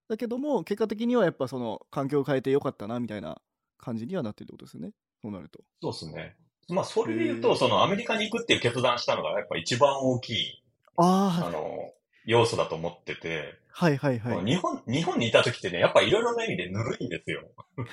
[0.10, 3.42] だけども、結果的にはやっぱその、環境を変えてよかったなみたいな
[3.82, 4.92] 感じにはなってるってことですよね。
[5.22, 5.60] そうなると。
[5.82, 6.36] そうですね。
[6.70, 10.64] まあ、それで言うと、そのアメリカに行くっていう決断したのが、やっぱ一番大きい、
[10.98, 11.92] ああ、あの、
[12.26, 14.46] 要素だと思ってて、はいはいはい。
[14.46, 17.42] 日本、日本にいた時ってね、やっぱいろいろな意味でぬるいんですよ。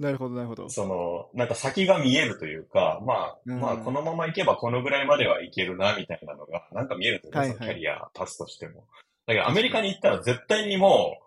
[0.00, 0.68] なるほど、なるほど。
[0.68, 8.88] その、なんか先が見えるというか、まあ、うんまあ、このまま行けばこのぐらいまではいけるな、みたいなのが、なんか見えるんですよね、はいはいキャリアパスとしても。
[9.26, 11.25] だけどアメリカに行ったら絶対にもう、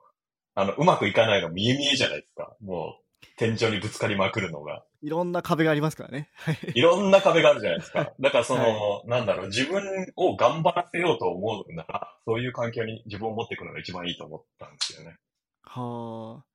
[0.60, 2.54] あの、うまくいかないの見え見えじゃないですか。
[2.60, 4.84] もう、天井にぶつかりまくるのが。
[5.02, 6.30] いろんな壁がありますからね。
[6.36, 6.58] はい。
[6.76, 8.12] いろんな壁があるじゃないですか。
[8.20, 15.16] だからその、なんだろう、自分を頑張らせようと思うなら、そういう環境に自分を持っていくのが一番いいと思ったんですよね。
[15.64, 16.46] はあ。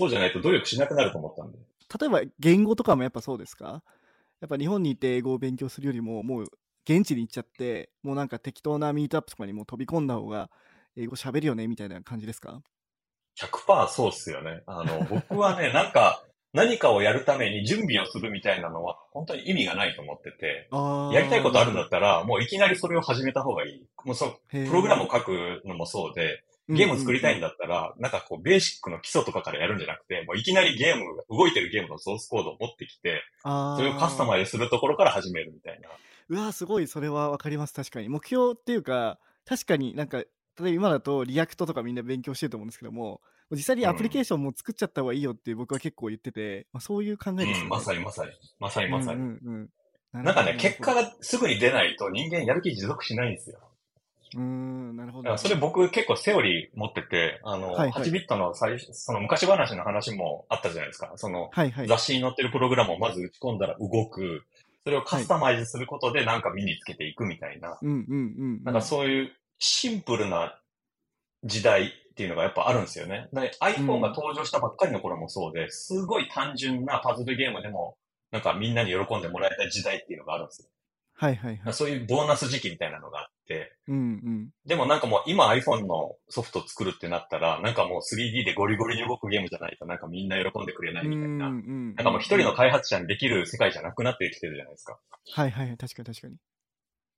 [0.00, 1.58] そうじゃないと努力しなくなると思ったんで。
[2.00, 3.84] 例えば言語とかもやっぱそうですか？
[4.40, 6.46] やっぱ日本にいて英語を勉強するよりももう
[6.84, 10.50] 現地に行っちゃってもうなんか適当なミートアップとかにもう飛び込んだ方が
[10.96, 12.62] 英語喋るよねみたいな感じですか？
[13.38, 14.62] 100%そうっすよね。
[14.66, 16.22] あの、 僕はね、なんか、
[16.52, 20.68] 何かをやるために準備をするみたいなのは、本当に意味がないと思ってて、
[21.14, 23.86] やりたいことあるんだったら、もういきなりそれを始めた方がいい。
[24.04, 35.88] もうそう、プログラムを書くのもそうで、ゲーム作りたいんだったら、なんかこう、ベーシックの基礎とかからやるんじゃなくて、もういきなりゲームが、動いてるゲームのソースコードを持ってきて、それをカスタマイズするところから始めるみたいな。
[36.28, 36.86] うわーすごい。
[36.86, 37.74] それは分かります。
[37.74, 38.08] 確かに。
[38.08, 40.22] 目標っていうか確かになんか
[40.60, 48.30] 例えば今だと React とかみんな勉強してると思うんですけども実際にアプリケーションも作っちゃった方がいいよって僕は結構言ってて、まあ、そういう考えですよね、うん、まさにまさに。
[48.58, 49.20] まさにまさに。
[49.20, 49.70] うんうん
[50.14, 53.58] うん、なんかね、結果ががすぐに出ないと人間やる気持続しないんですよ。
[54.34, 61.12] うーんなるほどそれ僕結構セオリー持ってて、あの、はいはい8ビットの最初、その昔話の話もあったじゃないですか。
[61.16, 64.44] その、はいはい雑誌に載ってるプログラムをまず打ち込んだら動く。
[64.84, 67.78] それをカスタマイズすることでなんか身につけていくみたいな。
[67.80, 70.58] うんうんうんなんかそういうシンプルな
[71.44, 73.28] 時代っていうのがやっぱあるんですよね。
[73.32, 77.96] で iPhone が登場したばっかりの頃もそうで、すごい単純なパズルゲームでも、
[78.30, 80.68] なんかみんなに喜んでもらえた時代っていうのがあるんですよ。
[81.14, 81.72] はいはいはい。
[81.72, 84.48] そういうボーナス時期みたいなのがあって、うんうん。
[84.66, 91.46] でもなんかもう今 iPhone のソフト作るってなったら、なんかもう 3D でゴリゴリに動くゲームじゃないとなんかみんな喜んでくれないみたいな。
[91.46, 94.98] うんうんなんかもう一人の開発者にできる世界じゃなくなってきてるじゃないですか。
[95.34, 96.36] はいはいはい、確かに確かに。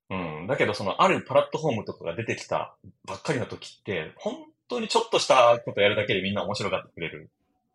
[0.09, 0.47] うん。
[0.47, 2.75] だけどそのあるプラットフォームとかが出てきた
[3.05, 4.35] ばっかりの時って、本
[4.67, 7.29] 当にちょっとしたことやるだけでみんな面白がってくれる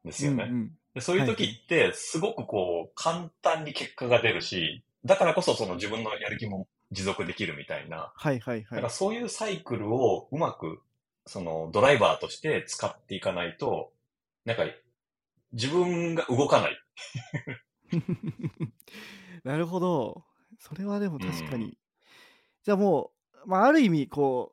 [0.05, 0.45] んですよね。
[0.49, 8.13] うんうんでそういう時って、すごくこう、簡単に結果が出るし、だからこそその自分のやる気も持続できるみたいな。
[8.17, 8.91] はいはいはいだから。
[8.91, 10.81] そういうサイクルをうまく、
[11.27, 13.93] そのドライバーとして使っていかないと、
[14.45, 14.65] なんか、
[15.53, 16.79] 自分が動かない。
[19.45, 20.25] なるほど。
[20.59, 21.79] それはでも確かに。
[22.63, 23.11] うじゃあも
[23.45, 24.53] う、まあ、ある意味こ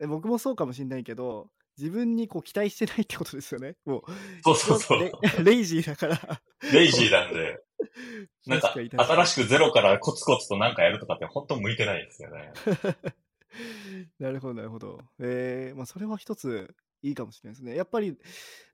[0.00, 3.76] う、え僕もそうかもしれないけど、自分にこう期待してないってことですよね。
[3.84, 4.02] もう、
[4.42, 4.98] そうそうそう。
[4.98, 5.12] レ
[5.44, 6.40] レイジーだから。
[6.72, 7.60] レイジーなんで、
[8.46, 12.52] なんか新しくゼロからコツコツとなんかやるとかって本当向いてないですよね。
[14.18, 15.00] なるほど、なるほど。
[15.20, 17.76] えー、まあ、それは一ついいかもしれないですね。
[17.76, 18.16] やっぱり、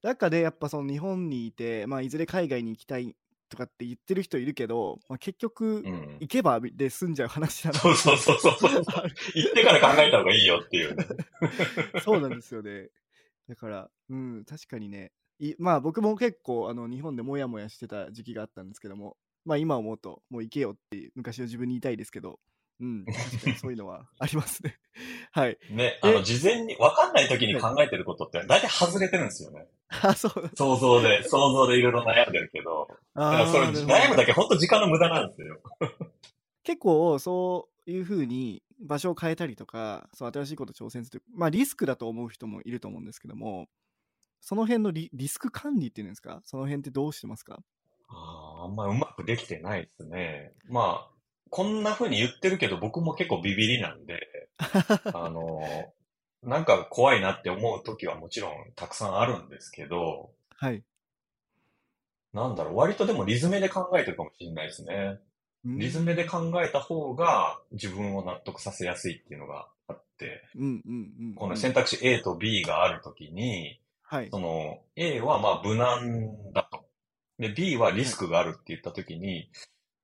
[0.03, 3.15] 中でやっぱその日本にいて、まあ、いずれ海外に行きたい
[3.55, 6.17] とかって言ってる人いるけど、まあ、結局、うん。
[6.21, 7.79] 行けばで済んじゃう話だな。
[7.79, 8.85] そうそうそうそうそう。
[8.97, 11.07] ある行ってから考えた方がいいよっていうね。
[12.03, 12.89] そうなんですよね。
[13.49, 22.41] だから、うん、確かにね、いまあ僕も結構あの日本でモヤモヤしてた時期があったんですけども、まあ今思うと、もう行けよって昔の自分に言いたいですけど、
[22.81, 24.79] うん、 確かにそういうのはありますね。
[25.33, 25.59] はい。
[25.71, 29.67] ね、あの、事前に、わかんない時に考えてることって大体外れてるんですよね。
[30.03, 32.89] あ、そう想像で、想像でいろいろ悩んでるけど。
[33.15, 35.61] だからそれ、悩むだけ本当時間の無駄なんですよ。
[36.63, 43.69] 結構そういうふうに場所を変えたりとかそう新しいこと挑戦するまあリスクだと思う人もいると思うんですけども
[44.41, 46.41] その辺のリリスク管理っていうんですか？
[46.45, 47.61] その辺ってどうしてますか？
[48.09, 50.53] あーあんまうまくできてないですね。
[50.69, 51.14] まあ、
[51.51, 54.49] こんな風に言ってるけど僕も結構ビビりなんで、
[55.13, 55.61] あの、
[56.43, 60.83] なんか怖いなって思う時はもちろんたくさんあるんですけど、はい
[62.35, 65.21] なんだろう、割とでもリズムで考えてるかもしれないですね。
[65.65, 76.85] リズムで考えた方が自分を納得させやすいっていうのがあって、うんうんうんうんこの選択肢 A と B があるときに、はいその A はまあ無難だと。
[77.39, 79.49] で、B はリスクがあるって言ったときに、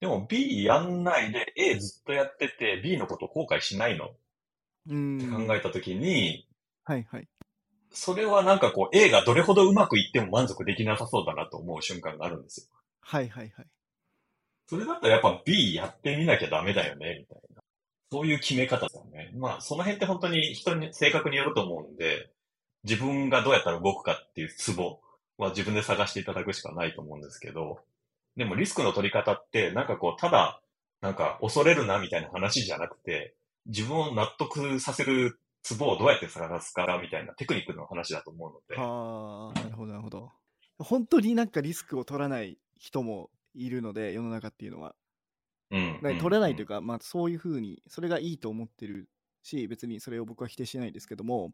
[0.00, 4.10] でも B やんないで A ずっとやってて B のこと後悔しないのっ
[4.88, 6.46] うんて考えたときに、
[6.84, 7.28] はいはい
[7.92, 12.66] それはなんかこう A がどれほどうまくいっても満足できなさそうだなと思う瞬間があるんですよ。
[13.00, 13.66] はいはいはい
[14.70, 17.60] それだったらやっぱ B やってみなきゃダメだよね、みたいな。
[18.12, 19.32] そういう決め方だよね。
[19.34, 22.30] まあ、その辺って本当に人に性格によると思うんで、
[22.84, 25.00] 自分がどうやったら動くかっていうツボ
[25.38, 27.80] は自分で探していただくしかないと思うんですけど、
[28.40, 30.62] でもリスクの取り方って、なんかこう、ただ、
[31.02, 33.34] なんか恐れるなみたいな話じゃなくて、
[33.66, 40.32] 自分を納得させるツボをどうやって探すかみたいなテクニックの話だと思うので、はあなるほどなるほど。
[40.78, 44.94] 本当になんかリスクを取らない人もいるので世の中っていうのは。
[45.70, 46.00] うん。
[46.00, 49.10] 取れないというか、まあ、そういうふうにそれがいいと思ってる
[49.42, 51.52] し別にそれを僕は否定しないですけども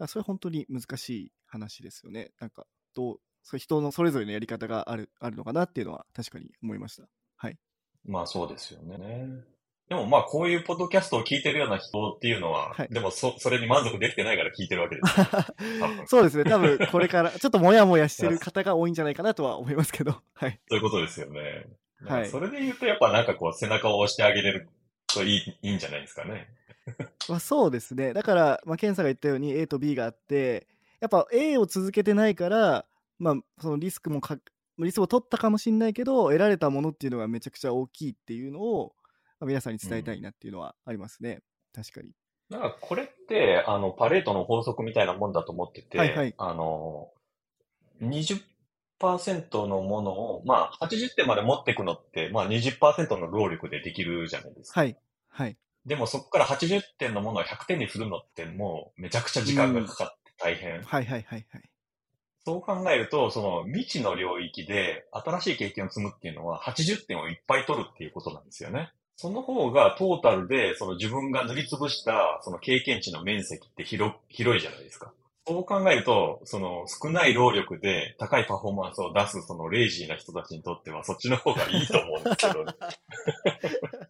[0.00, 2.32] だそれは本当に難しい話ですよね。
[2.40, 7.04] なんかどうそう人のそれぞれのやり方があるあるのかなっていうのは確かに思いました
[7.36, 7.58] はい
[8.06, 9.44] まあそうですよね。
[9.88, 15.26] でもまあこういうポッドキャストを聞いてるような人っていうのは、はいでもそ、それに満足できてないから聞いてるわけですよ。
[15.80, 21.66] 多 分そうですね多分これからちょっとモヤモヤしてる方が多いんじゃないかなとは思いますけどはいそういうことですよね。
[22.04, 24.68] はいそれで言うとやっぱなんかこう背中を押してあげれる
[25.06, 26.48] といいいいんじゃないですかね。
[27.28, 28.12] まあ、そうですね。
[28.12, 30.66] だから、まあ、ケンさんが言ったように A と B があって、
[31.00, 32.84] やっぱ A を続けてないから、
[33.24, 34.36] まあ、そのリスクもか、
[34.78, 38.94] リスクを取ったかもしれないけど、得られたものっていうのがめちゃくちゃ大きいっていうのを、
[39.40, 41.40] まあ、皆さんに伝えたいなっていうのはありますね。
[41.74, 42.10] 確かに。
[42.50, 47.08] だからこれって、あの、パレートの法則みたいなもんだと思ってて、はいはいあの、
[48.02, 54.80] 20%のものを、まあ80点まで持っていくのって、まあ20%の労力でできるじゃないですか。
[54.80, 54.98] はい。
[55.28, 55.56] はい。
[55.86, 60.82] でもそこから80点のものを100点にするのってもうめちゃくちゃ時間がかかって大変。
[60.82, 61.70] はいはいはいはい。
[62.46, 68.92] そう考えると、その未知の領域で新しい経験を積むっていうのは80点をいっぱい取るっていうことなんですよね。
[69.16, 75.12] その方がトータルでその自分が塗りつぶしたその経験値の面積って広広いじゃないですか。
[75.46, 82.72] そう考えると、その少ない労力で高いパフォーマンスを出すそのレイジーな人たちにとってはそっちの方がいいと思うんですけど、ね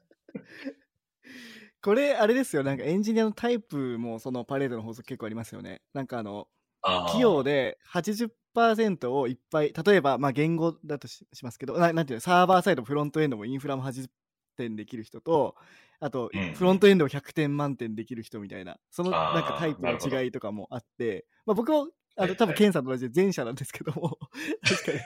[1.82, 2.62] これ、あれですよ。
[2.62, 5.82] なんかエンジニアのタイプもそのパレードの法則結構ありますよね。
[5.92, 6.48] なんかあの、
[6.84, 14.08] あー企業で80%をいっぱい例えばまあ言語だとししますけどななんていうのサーバーサイドフロントエンドもインフラも80
[14.56, 15.56] 点できる人と
[16.00, 24.18] あとうんフロントエンドを100点満点できる人みたいなそのなんかタイプの違いとかもあってまあ僕もあの多分ケンさんと同じで前者なんですけども
[24.62, 24.98] 確かに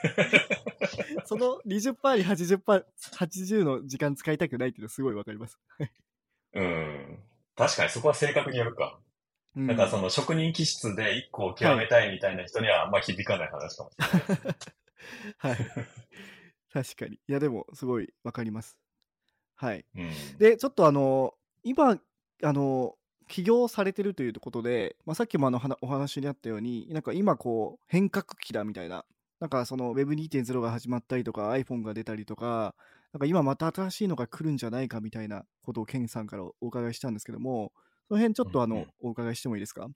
[1.25, 5.59] その20%に 80%, 80の時間使いたくないっていうのはすごいわかります。
[6.53, 7.19] うん。
[7.55, 8.99] 確かにそこは正確によるか。
[9.59, 9.67] うん。
[9.67, 14.55] なんかその職人気質で一個を極めたいみたいな人にはあんま響かない話かもしれない。
[15.37, 15.57] はい。
[16.71, 17.15] 確かに。
[17.15, 18.77] いやでもすごいわかります。
[19.55, 19.85] はい。
[19.95, 21.33] うん、で、ちょっとあの、
[21.63, 21.99] 今、
[22.43, 22.95] あの、
[23.27, 29.05] 起業されてるということで、まあ、さっきもあの話お話にあったように、なんか今こう、変革期だみたいな、
[29.39, 32.73] なんかその Web2.0 が始まったりとか、iPhone が出たりとか、
[33.11, 37.73] なんか今また新しいのが来るんじゃないかみたいなことをケンさんからお伺いしたんですけども、
[38.09, 39.87] その辺ちょっとあの、うんうんお伺いしてもいいですか？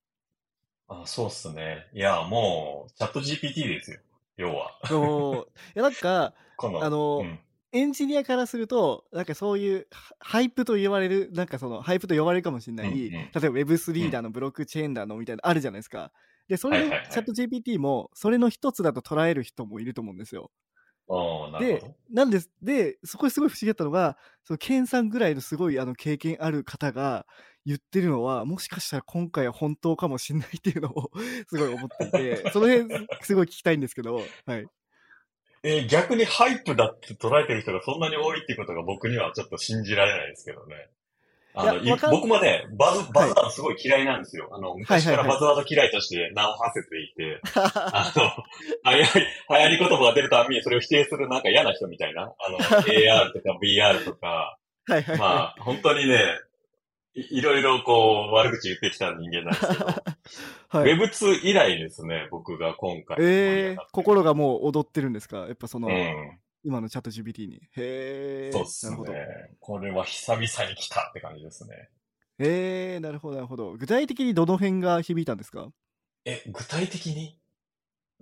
[0.87, 1.87] あそうっすね。
[1.93, 3.99] いや、もう、 ChatGPT ですよ。
[4.37, 4.71] 要は。
[4.83, 7.39] そういやなんか、 この、あのうん
[7.75, 16.11] エンジニアからすると、なんかそういうハ hype と言われる、なんかその hype と呼ばれるかもしれない、うんうん例えば Web3 だの、ブロックチェーンだのみたいなのあるじゃないですか。
[16.47, 20.51] で、それチャット GPT も、それの一つだと捉える人もいると思うんですよ。
[21.51, 27.27] なるでほど。、なんです、で、そこですごい不思議だったのが、そのケンさんぐらいのすごいあの経験ある方が
[27.65, 31.11] 言ってるのは、もしかしたら今回は本当かもしれないっていうのを
[31.47, 34.21] すごい思っていて、その辺すごい聞きたいんですけど、は
[34.57, 34.65] い。
[35.65, 40.89] えー逆にハイプだって捉えてる人がそんなに多いっていうことが僕にはちょっと信じられないですけどね。
[41.55, 44.49] あの、僕もね、バズ、バズワードすごい嫌いなんですよ。
[44.51, 52.33] あの、昔からはいはいバズワード嫌いとして名を馳せていて、 あの、流行り、流行り言葉が出るたびにそれを否定するなんか嫌な人みたいな。
[52.39, 54.57] あの、AR とか VR とか、
[54.89, 55.17] はいはい。
[55.17, 56.17] まあ、本当にね、
[57.15, 59.85] いいろいろこう、悪口言ってきた人間なんですけど、
[60.79, 63.17] はい、Web2 以来ですね、僕が今回。
[63.19, 65.45] えー、心がもう踊ってるんですか？
[65.47, 66.39] やっぱその、うん。
[66.65, 67.57] 今のチャット GPT に。
[67.57, 68.51] へえ。
[68.53, 68.89] そうっす。
[68.89, 68.97] ね。
[69.59, 71.89] これは久々に来たって感じですね。
[72.39, 73.73] えー、なるほど、なるほど。
[73.73, 75.67] 具体的にどの辺が響いたんですか？
[76.25, 77.37] え、具体的に？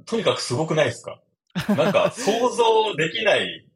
[0.05, 1.21] とにかくすごくないですか？
[1.69, 3.67] なんか想像できない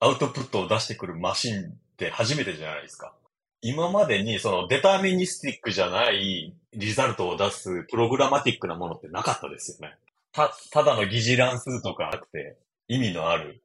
[0.00, 3.14] アウトプットを出してくるマシンって初めてじゃないですか。
[3.60, 9.96] 今までにその deterministic じゃない result を出す programmatic なものってなかったですよね。
[10.32, 12.56] た、ただの疑似乱数とかなくて
[12.88, 13.62] 意味のある。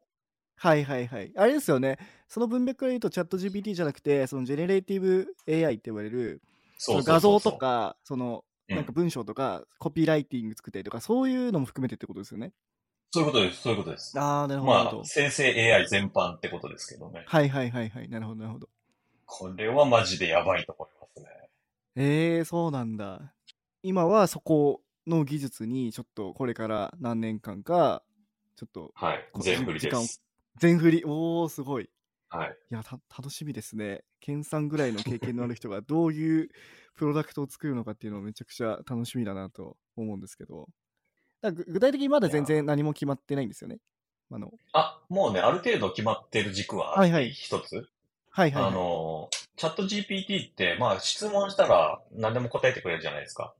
[0.55, 1.31] はいはいはい。
[1.35, 1.97] あれですよね。
[2.27, 6.41] その文脈から言うとチャット GPT じゃなくて、そのジェネレーティブ AI って言われる、
[6.77, 12.53] その画像と、か、そのうんなんか文章とか、コピーライティング作ったりとか、そういうのも含めてってことですよね。
[13.11, 14.17] そういうことです、そういうことです。
[14.17, 14.73] ああ、なるほど。
[14.73, 17.23] なるほどまあ、生成 AI 全般ってことですけどね。
[17.27, 18.07] はいはいはいはい。
[18.07, 18.69] なるほどなるほど。
[19.33, 21.29] これはマジでやばいと思いますね。
[21.95, 23.33] ええー、そうなんだ。
[23.81, 28.03] 今はそこの技術にちょっとこれから何年間か、
[28.57, 29.41] ちょっとはいこ。
[29.41, 30.21] 全振りです。
[30.59, 31.89] 全振り、おー、すごい。
[32.27, 32.57] はい。
[32.71, 34.03] いや、た楽しみですね。
[34.19, 36.49] ケンさんぐらいの経験のある人がどういう
[36.97, 40.67] プロダクトを作るのかっていうのをめちゃくちゃ楽しみだなと思うんですけど。
[41.41, 43.77] 具体的にまだ全然何も決まってないんですよね。
[44.29, 47.87] あの、あ、もうね、ある程度決まってる軸はあってはいはい一つ。
[48.31, 48.71] はいはい、はい。
[48.71, 53.53] あの、チャット GPT って、まあ質問したら何でも答えてくれるじゃないですか。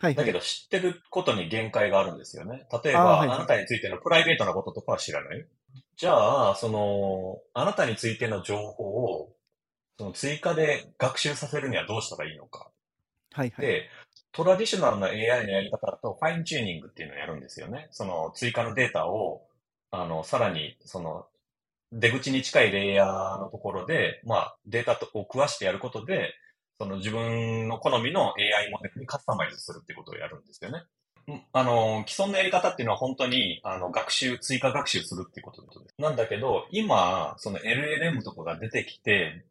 [0.00, 2.66] はいはい、だけど知ってることに限界があるんですよね。
[2.84, 5.44] 例えば、あ,、はいはいなたについてのプライベートなこととかは知らない
[5.96, 9.34] じゃあ、その、あなたについての情報を、
[9.98, 12.70] その追加で学習させるにはどうしたらいいのか。
[13.32, 13.66] はいはい。
[13.66, 13.88] で、
[14.30, 17.88] トラディショナルな AI のやり方だと、ファインチューニングっていうのをやるんですよね。
[17.90, 19.48] その追加のデータを、
[19.90, 21.26] あの、さらに、その、
[21.92, 26.34] 出口に近いレイヤーのところで、まあ、データを食わしてやることで、
[26.78, 30.82] その自分の好みの AI モデルにカスタマイズするってことをやるんですよね。
[31.52, 35.94] あの、既存のやり方っていうのは本当に、あの、学習、追加学習するっていうことです。
[35.98, 39.44] なんだけど、今、その LLM とかが出てきて、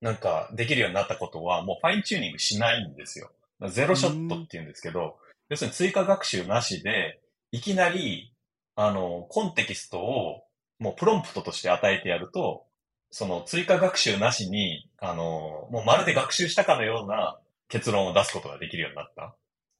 [0.00, 3.32] なんか、できるようになったことは、もうファインチューニングしないんですよ。
[3.68, 5.16] ゼロショットって言うんですけど、
[5.48, 7.20] 要するに追加学習なしで、
[7.50, 8.32] いきなり、
[8.76, 10.43] あの、コンテキストを、
[10.84, 12.66] もうプロンプトとして与えてやると、
[13.10, 19.34] その追加学習なしに、あの、もうまるで学習したかのような結論を出すことができるようになった。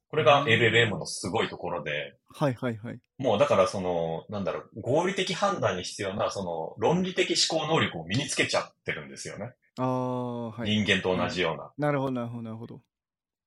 [0.09, 2.99] これがうん LLM のすごいところで、はいはいはい。
[3.19, 9.51] もうだからその、なんだろう、合理的判断に必要な、その、論理的思考能力を身につけちゃってるんですよね。
[9.77, 10.69] ああ、はい。
[10.69, 11.71] 人間と同じような。
[11.77, 12.81] なるほどなるほどなるほど。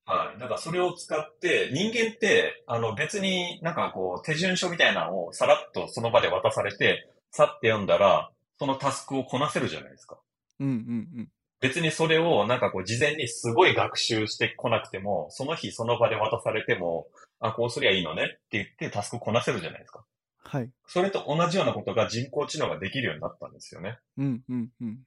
[0.05, 0.39] はい。
[0.39, 10.19] だからそれを使って、人間って、あの別になんかこう、手順書みたいなのをさらっとその場で渡されて、さって読んだら、そのタスクをこなせるじゃないですか。
[10.61, 11.29] うんうんうん。
[11.61, 17.09] 別にそれをなんかこう、事前にすごい学習してこなくても、その日その場で渡されても、
[17.41, 20.05] あ、こうすりゃいいのねって言ってタスクをこなせるじゃないですか。
[20.39, 20.71] はい。
[20.87, 23.99] それと同じようなことが人工知能ができるようになったんですよね。
[24.17, 24.99] うんうんうん。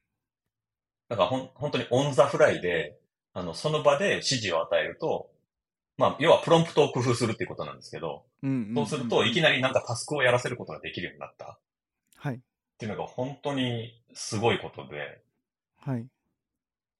[1.08, 2.98] だからほん、本当に on the fly で、
[3.34, 5.30] あの、その場で指示を与えると、
[5.98, 11.58] まあ、要はプロンプトを工夫するっていうことなんですけど、うんそうすると、いきなりなんかタスクをやらせることができるようになったっ
[12.22, 12.40] はい。
[12.78, 15.22] ていうのが本当にすごいことで、
[15.80, 16.06] はい。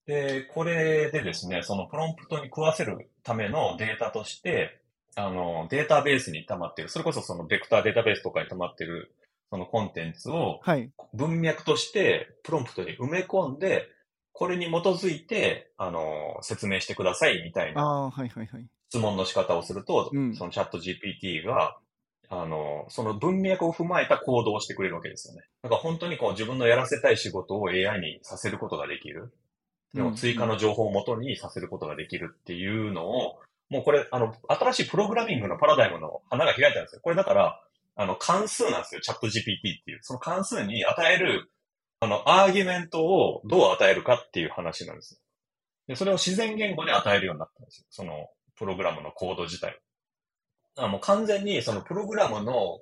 [0.07, 4.83] で、これでですね、そのプロンプトに食わせるためのデータとして、
[5.15, 9.15] あの、データベースに溜まってる、それこそそのベクターデータベースとかに溜まってる、
[9.51, 10.91] そのコンテンツをはい。
[11.15, 13.87] 文脈としてプロンプトに埋め込んで、
[14.33, 18.67] これに基づいて、あの、説明してくださいみたいなああ、はいはいはい。
[18.89, 21.79] 質問の仕方をすると、うんそのチャット GPT が、
[22.35, 25.43] あの、その文脈を踏まえた行動をしてくれるわけですよね。
[25.63, 29.35] だから本当にこう自分のやらせたい仕事を AI にさせることができる。
[29.93, 37.03] でも追加の情報をもとにさせることができるっていうのを、もうこれ、あの、新しいプログラミングのパラダイムの花が開いたんですよ。
[37.03, 37.61] これだから、
[37.97, 39.03] あの、関数なんですよ。
[39.03, 39.99] チャット GPT っていう。
[40.01, 41.51] その関数に与える、
[42.01, 45.21] あの、アーギュメントをどう与えるかっていう話なんですよ。
[45.89, 47.87] で、それを自然言語で与えるようになったんですよ。
[47.91, 49.79] その、プログラムのコード自体。
[50.75, 52.81] だからもう完全にそのプログラムの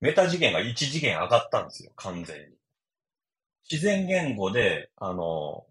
[0.00, 1.92] メタ次元が1次元上がったんですよ。
[1.96, 2.46] 完全に。
[3.70, 5.64] 自然言語で、あの、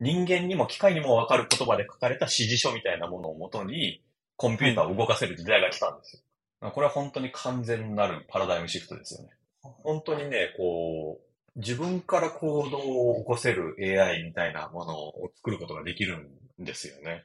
[0.00, 4.02] 人間にも機械にもわかる言葉で書かれた指示書みたいなものをもとに、
[4.36, 6.22] コンピューターを動かせる時代が来たんです
[6.62, 6.70] よ。
[6.70, 9.30] これは本当に完全なるパラダイムシフトですよね。
[9.60, 16.30] 本当にね、こう、自分から行動を起こせる AI みたいなものを作ることができる
[16.60, 17.24] んですよね。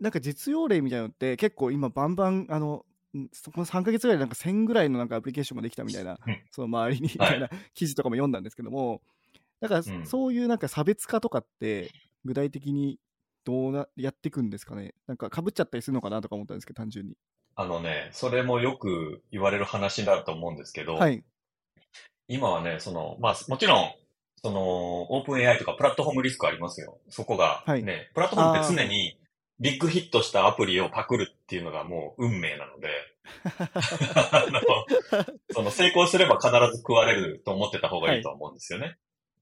[0.00, 2.84] なんか実用例みたいなのって結構今バンバンあの
[3.32, 9.00] そこの3ヶ月ぐらいでなんか1000ぐらいのなんかアプリケーションができたみたいなうんその周りにみたいな記事とかも読んだんですけども
[9.60, 11.90] だから、うんそういうなんか差別化とかって、
[12.24, 12.98] 具体的に
[13.44, 14.94] どうなやっていくんですかね？
[15.06, 17.14] なんか被っちゃったりするのかなとか思ったんですけど、単純に。
[17.56, 21.24] あのね、それもよく言われる話だと思うんですけど、はい。
[22.28, 23.92] 今はね、その、まあ、もちろん、
[24.36, 26.98] その、 OpenAI とかプラットフォームリスクありますよ。
[27.08, 27.82] そこが、ね、はい
[28.14, 29.18] プラットフォームって常に
[29.60, 32.88] ビッグヒットしたアプリをパクるっていうのがもう運命なので、
[34.32, 34.60] あの
[35.50, 38.96] その成功すれば必ず食われると思ってた方がいいとは思うんですよね。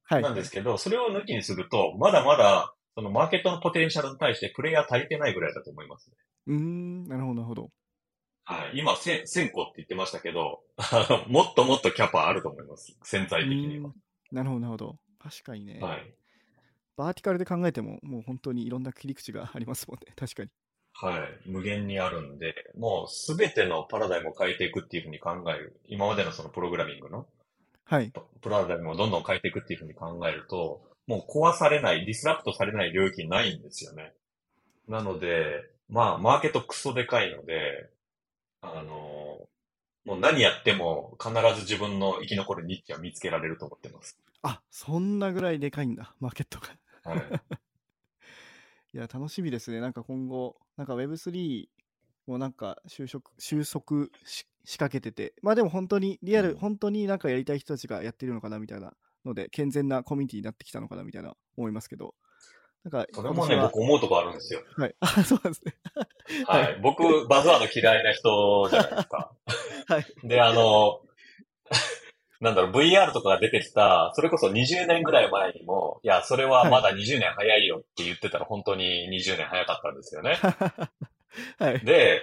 [0.05, 0.23] はい。
[0.23, 6.17] なんですけど、それを抜きにすると、まだまだ、そのマーケットのポテンシャルに対してプレイヤー足りてないぐらいだと思いますね。
[6.47, 7.71] うーん、なるほど、なるほど。
[8.45, 8.79] はい。
[8.79, 10.63] 今、せ1000個って言ってましたけど、
[11.27, 12.97] もっともっとキャパあると思います。
[13.03, 13.93] 潜在的には。
[14.31, 14.99] なるほど、なるほど。
[15.19, 15.81] 確かにね。
[15.81, 16.15] はい。
[16.97, 20.13] バーティカルで考えても、もう本当にいろんな切り口がありますもんね。
[20.17, 20.51] 確かに。
[20.93, 21.49] はい。
[21.49, 25.79] 無限にあるんで、もうすべてのパラダイムを変えていくっていうふうに考える。
[25.87, 27.27] 今までのそのプログラミングの
[27.85, 28.13] はい。
[28.41, 34.15] プラダイムをどんどん変えていくっていうふうに考えると、もう壊されない、ディスラプトされない領域ないんですよね。
[34.89, 37.91] なので、まあ、マーケットクソでかいので、
[38.63, 39.49] あの、
[40.05, 44.19] もう何やっても必ず自分の生き残るニッチは見つけられると思ってます。
[44.43, 46.69] あ、そんなぐらいでかいんだ、マーケットが。
[47.07, 47.19] はい。
[48.95, 49.81] いや、楽しみですね。
[49.81, 51.69] なんか今後、なんか Web3
[52.27, 58.95] もなんか収束、収束し仕掛けてて、まあでも本当にリアル、うん本当になんかやりたい人たちがやってるのかなみたいな
[59.25, 62.15] ので、健全なコミュニティになってきたのかなみたいな思いますけど、
[62.83, 64.63] なんか、それもね、僕思うとこあるんですよ。
[64.77, 64.95] はい。
[65.01, 65.75] あ、 そうなんですね。
[66.47, 66.63] はい。
[66.63, 69.33] はい僕、バズワード嫌いな人じゃないですか。
[69.87, 70.07] はい。
[70.25, 71.01] で、あの、
[72.41, 80.39] なんだろう、VR とかが出てきた、それこそ20年ぐらい前にも、いや、それはまだ20年早いよって言ってたら本当に20年早かったんですよね。
[81.59, 81.85] はい。
[81.85, 82.23] で、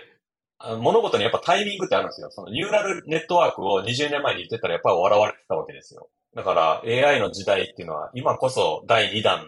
[0.79, 2.31] 物事にやっぱタイミングってあるんですよ。
[2.31, 6.09] そのニューラルネットワークを20年前に言ってたらやっぱり笑われてたわけですよ。
[6.35, 9.45] だから AI の時代っていうのは今こそ第2弾、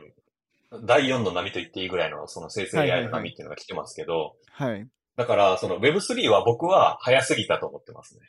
[0.83, 4.87] 第4の波と言っていいぐらいのその生成はいはいはい AI の波っていうのが来てますけど、はい。
[5.15, 8.21] だからその Web3 は僕は早すぎたと思ってますね。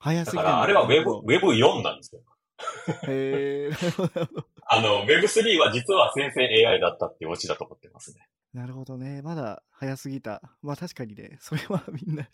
[0.00, 2.22] だ早すぎるからあれは Web、Web4 なんですよ。
[3.08, 4.46] へーなるほどなるほど。
[4.66, 8.28] あの、Web3 は実は生成 AI だったっていうオチだと思ってますね。
[8.52, 9.22] なるほどね。
[9.22, 10.42] まだ早すぎた。
[10.62, 12.28] まあ確かにね、それはみんな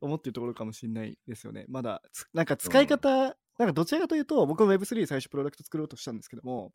[0.00, 1.64] 思ってるところかもしれないですよね。
[1.68, 6.72] まだつ、なんか使い方、なんかどちらかというと、僕も Web3 最初プロダクト作ろうとしたんですけども、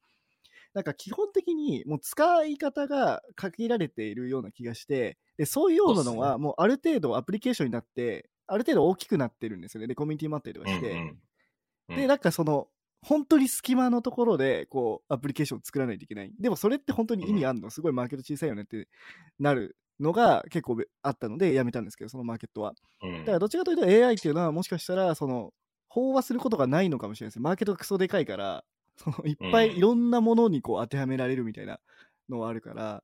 [0.73, 9.87] なんか基本的にもう使い方が限られているような気がして、でそういうようなのはもうある程度アプリケーションになって、ある程度大きくなってるんですよね。
[9.87, 10.91] で、コミュニティもあったりとかして。
[10.91, 11.19] うんうんうん
[11.89, 12.67] で、なんかその、
[13.01, 16.31] 本当に隙間のところで、こう、アプリケーションを作らないといけない。
[16.39, 17.71] でも、それって本当に意味あんの？
[17.71, 18.87] すごいマーケット小さいよねって
[19.39, 22.75] なるのが結構あったので、やめたんですけど、そのマーケットは。
[23.01, 25.51] うんだから、どっちかというと AI っていうのは、もしかしたら、その、
[25.89, 27.39] 飽和することがないのかもしれないです。
[27.39, 28.63] マーケットがクソでかいから、
[28.97, 31.79] そのいっぱうんいいろんなものにこう当てはめられるみたいな
[32.29, 33.03] のはあるから、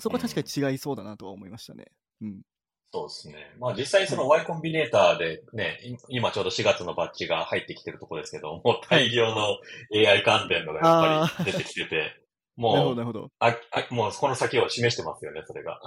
[0.00, 1.92] そこは確かに違いそうだなとは思いましたね。
[2.20, 2.42] うん。
[2.94, 3.34] そうですね。
[3.58, 9.58] まあ実際その Y コンビネーターでね、い今ちょうど4月のバッジが入ってきてるところですけど、もう大量の
[9.92, 12.12] AI 関連のがやっぱり出てきてて、
[12.54, 13.30] もうなるほど。
[13.40, 15.80] ああ、もうこの先を示してますよね、それが。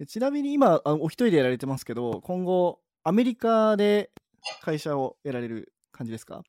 [0.00, 4.10] でちなみに今、あお一人でやられてますけど、今後、アメリカで
[4.60, 6.42] 会社をやられる感じですか？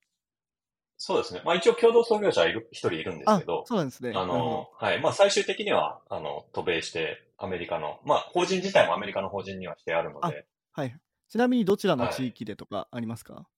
[0.97, 1.41] そうですね。
[1.45, 4.13] まあ一応共同創業者いる、一人いるんですあけど、そうなんですね。
[4.15, 5.01] あの、はい。
[5.01, 10.99] まあ最終的には、あの、渡米して、アメリカの、まあ法人自体もアメリカの法人にはしてあるので、どはい。
[11.29, 13.49] ちなみにどちらの地域でとかありますか、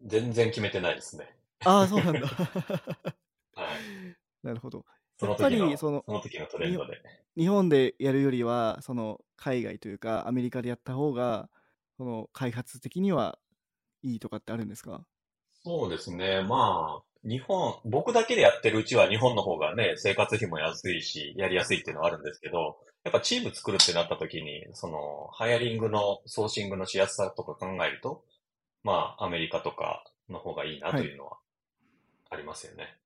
[0.00, 1.36] 全然決めてないですね。
[1.64, 2.26] ああ、そうなんだ。
[3.54, 3.86] はい。
[4.42, 4.84] なるほど。
[5.20, 6.04] やっぱり、その。
[7.36, 11.50] 日本でやるよりは、その、海外というか、アメリカでやった方が、
[11.98, 13.38] その、開発的には
[14.02, 15.06] いいとかってあるんですか？
[15.64, 16.42] そうですね。
[16.42, 28.24] まあ、日本、僕だけでやってるうちは日本の方がね、生活費も安いし、やりやすいっていうのはあるんですけど、やっぱチーム作るってなった時に、その、ハイアリングのソーシングのしやすさとか考えると、
[28.84, 31.38] まあ、アメリカとかの方がいいなというのは
[32.30, 32.96] ありますよね。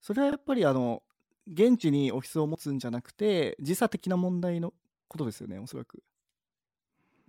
[0.00, 1.02] それはやっぱり、あの、
[1.46, 4.72] 現地にオフィスを持つんじゃなくて、時差的な問題の
[5.08, 6.02] ことですよね、おそらく。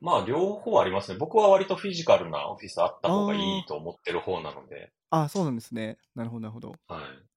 [0.03, 1.17] まあ、両方ありますね。
[1.17, 5.97] 僕は割とフィジカルなオフィスあった方がいいと思ってる方なので、ああ、そうなんですね。
[6.13, 6.75] なるほど、なるほど。
[6.89, 7.33] はい。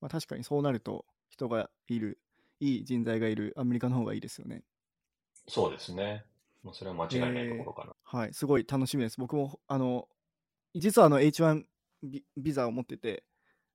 [0.00, 2.20] まあ、確かにそうなると、人がいる、
[2.60, 4.62] いい人材がいるアメリカの方がいいですよね。
[5.48, 6.24] そうですね。
[6.62, 7.94] もうそれは間違いないところかな。
[8.04, 9.18] はい、すごい楽しみです。
[9.18, 10.08] 僕も、あの、
[10.74, 11.64] 実はあの H1
[12.02, 13.24] ビビザを持ってて、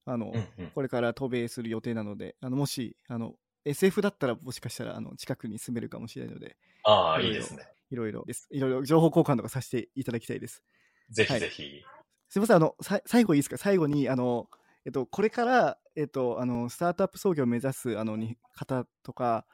[0.05, 0.72] あの、うんうん。
[0.76, 7.63] これから渡米する予定なので、あのもし、あの、SF だったらもしかしたらあの近くに住めるかもしれないので、ああ、いいですね。
[7.91, 8.47] いろいろです。
[8.49, 10.63] いろいろ情報交換とかさせていただきたいです。
[11.11, 11.83] ぜはいひぜひ。
[12.29, 13.57] すみません、あの、さ最後いいですか？
[13.57, 14.49] 最後に、あの、
[14.85, 19.45] えっと、これからえっと、あの、スタートアップ創業を目指すあのに方とか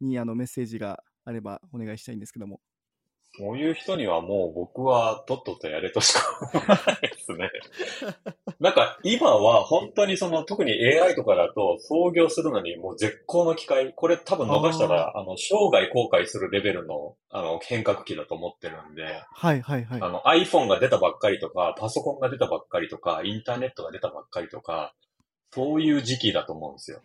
[0.00, 2.60] にあのメッセージがあればお願いしたいんですけども。
[3.38, 6.20] そういう人にはもう僕はとっととやれとしか
[6.54, 7.50] 思わないですね。
[8.60, 13.92] なんか今は本当にその特に AI とかだと創業するのにもう絶好の機会。
[13.94, 20.00] これ多分逃したらあの生涯後悔するレベルのあの変革期だと思ってるんで、はいはいはい。
[20.00, 24.94] あの iPhone が出たばっかりとか、パソコンが出たばっかりとか、インターネットが出たばっかりとか、
[25.50, 27.00] そういう時期だと思うんですよ。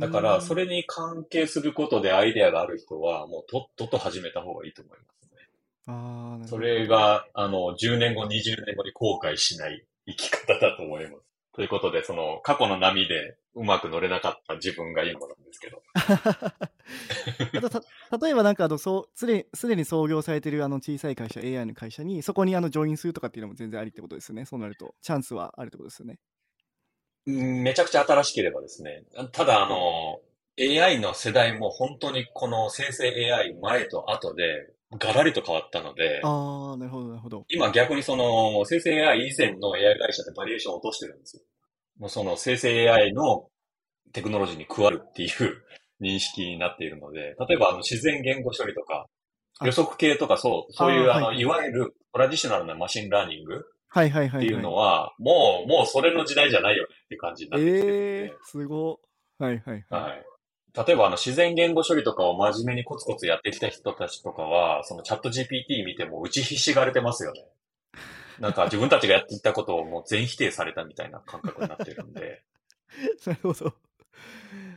[0.00, 5.19] だから、それ、れに関係することでアイデアがある人は、もうとっとと始めた方がいいと思います
[5.88, 5.92] ね。
[5.92, 11.24] あーなるほどそれが、あの、10年後、20年後に後悔しない生き方だと思います。
[11.52, 15.82] ということで、その、過去の波でうまく乗れなかった自分が今なんですけど。
[17.58, 17.82] あとた
[18.18, 26.18] 例えばなんかあのそうすでにすでに創業されてるあの小さい会社 AI の会社にそこにあのジョインするとかっていうのも全然ありってことですよねそうなるとチャンスはあるってことですよね
[27.26, 29.02] うんめちゃくちゃ新しければですね。
[29.32, 30.20] ただ、あの、
[30.58, 37.44] AI の世代も本当にこの生成 AI 前と後でガラリと変わったので、ああなるほどなるほど。
[37.48, 41.42] 今逆にその生成 AI 以前の AI 会社ってバリエーションを落としてるんですよ。
[41.98, 43.46] もうその生成 AI の
[44.12, 45.30] テクノロジーに加わるっていう
[46.00, 49.06] 認識になっているので、例えばあの自然言語処理とか、
[49.60, 49.66] あ。
[49.66, 51.40] 予測系とかそう、そういうあの、い。
[51.40, 59.00] いわゆる traditional な machine learningはいはいはい、はい、っていうのは、もう、もうそれの時代じゃないよねっていう感じになってきてるえー、すご
[59.38, 60.24] はいはいはい、はい。
[60.74, 67.44] 例えば、あの、自然言語処理とかを真面目にコツコツやってきた人たちとかは、そのチャット GPT 見ても打ちひしがれてますよね。
[68.38, 72.42] なんか自分たちがやってきたことをもう全否定されたみたいな感覚になってるんで、
[73.26, 73.74] なるほど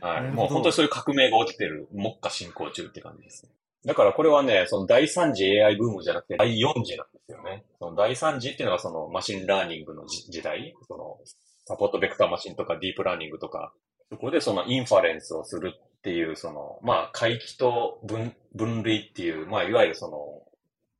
[0.00, 0.20] は。
[0.22, 3.52] ないもう本当にそういう革命が起きてる、目下進行中って感じですね。
[3.84, 7.64] だからこれはね、その第3次 AI ブームじゃなくて第4次なんですよね。
[7.78, 11.18] その第3次っていうのはその machine learning の時時代、その
[11.66, 13.72] support vector machine とかディープラーニングとか、
[14.10, 20.42] そこでその inference をするっていう、その、まあ、回帰と分分類っていう、まあ、いわゆるその、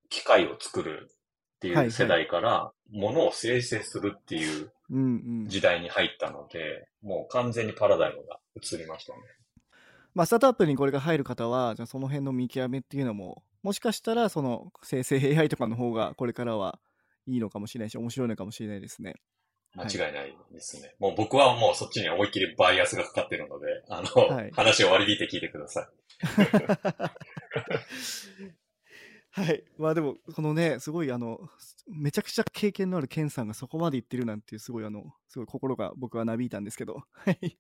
[0.09, 1.11] 機械を作る
[1.57, 4.71] ってはいう世代から、ものを生成するっていう
[5.47, 9.19] 時代に入ったので、もう完全にパラダイムが移りましたね。
[10.15, 16.79] まあスタートアップにこれが入る方はじゃあその辺の見極めっていうのももしかしたらその生成 AI とかの方がこれからは
[17.27, 19.15] いいのかもしれないし面白いのかもしれないですね
[19.75, 20.95] 間違いないですね。
[20.99, 25.87] もう僕はもうそっちに思いっきりバイアスがかかってるので、あの、はい話を割り引いて聞いてください。
[29.37, 29.65] はい。
[29.79, 31.41] まあでも、このね、すごい、あの、
[31.89, 37.39] めちゃくちゃ経験のあるケンさんがそこまで言ってるなんていう、すごい、あの、すごい心が僕はなびいたんですけど、はい。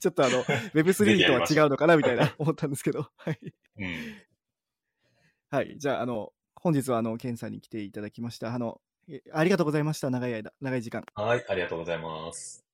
[0.00, 3.38] ちょっとあの、Web3 とは違うのかなみたいな思ったんですけど、はい。
[3.78, 3.94] うん。
[5.50, 5.78] はい。
[5.78, 8.52] じゃあ、あの、本日は、あの、ケンさんに来ていただきました。
[8.52, 8.91] あの、え
[9.32, 10.10] ありがとうございました。
[10.10, 11.04] 長い間、長い時間。
[11.14, 12.64] はい、ありがとうございます。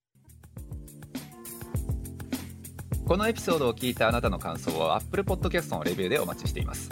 [3.09, 6.91] このエピソードを聞いたあなたの感想を Apple Podcast のレビューでお待ちしています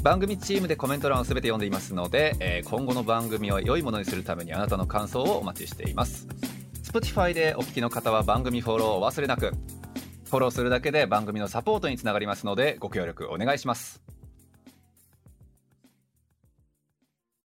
[0.00, 6.28] 番組チームでコメント欄を全て読んでいますので、えー今後の番組を良いものにするためにあなたの感想をお待ちしています
[6.84, 9.52] Spotify でお聞きの方は番組フォローをお忘れなく
[10.30, 14.00] フォローするだけで番組のサポートにつながりますのでご協力お願いします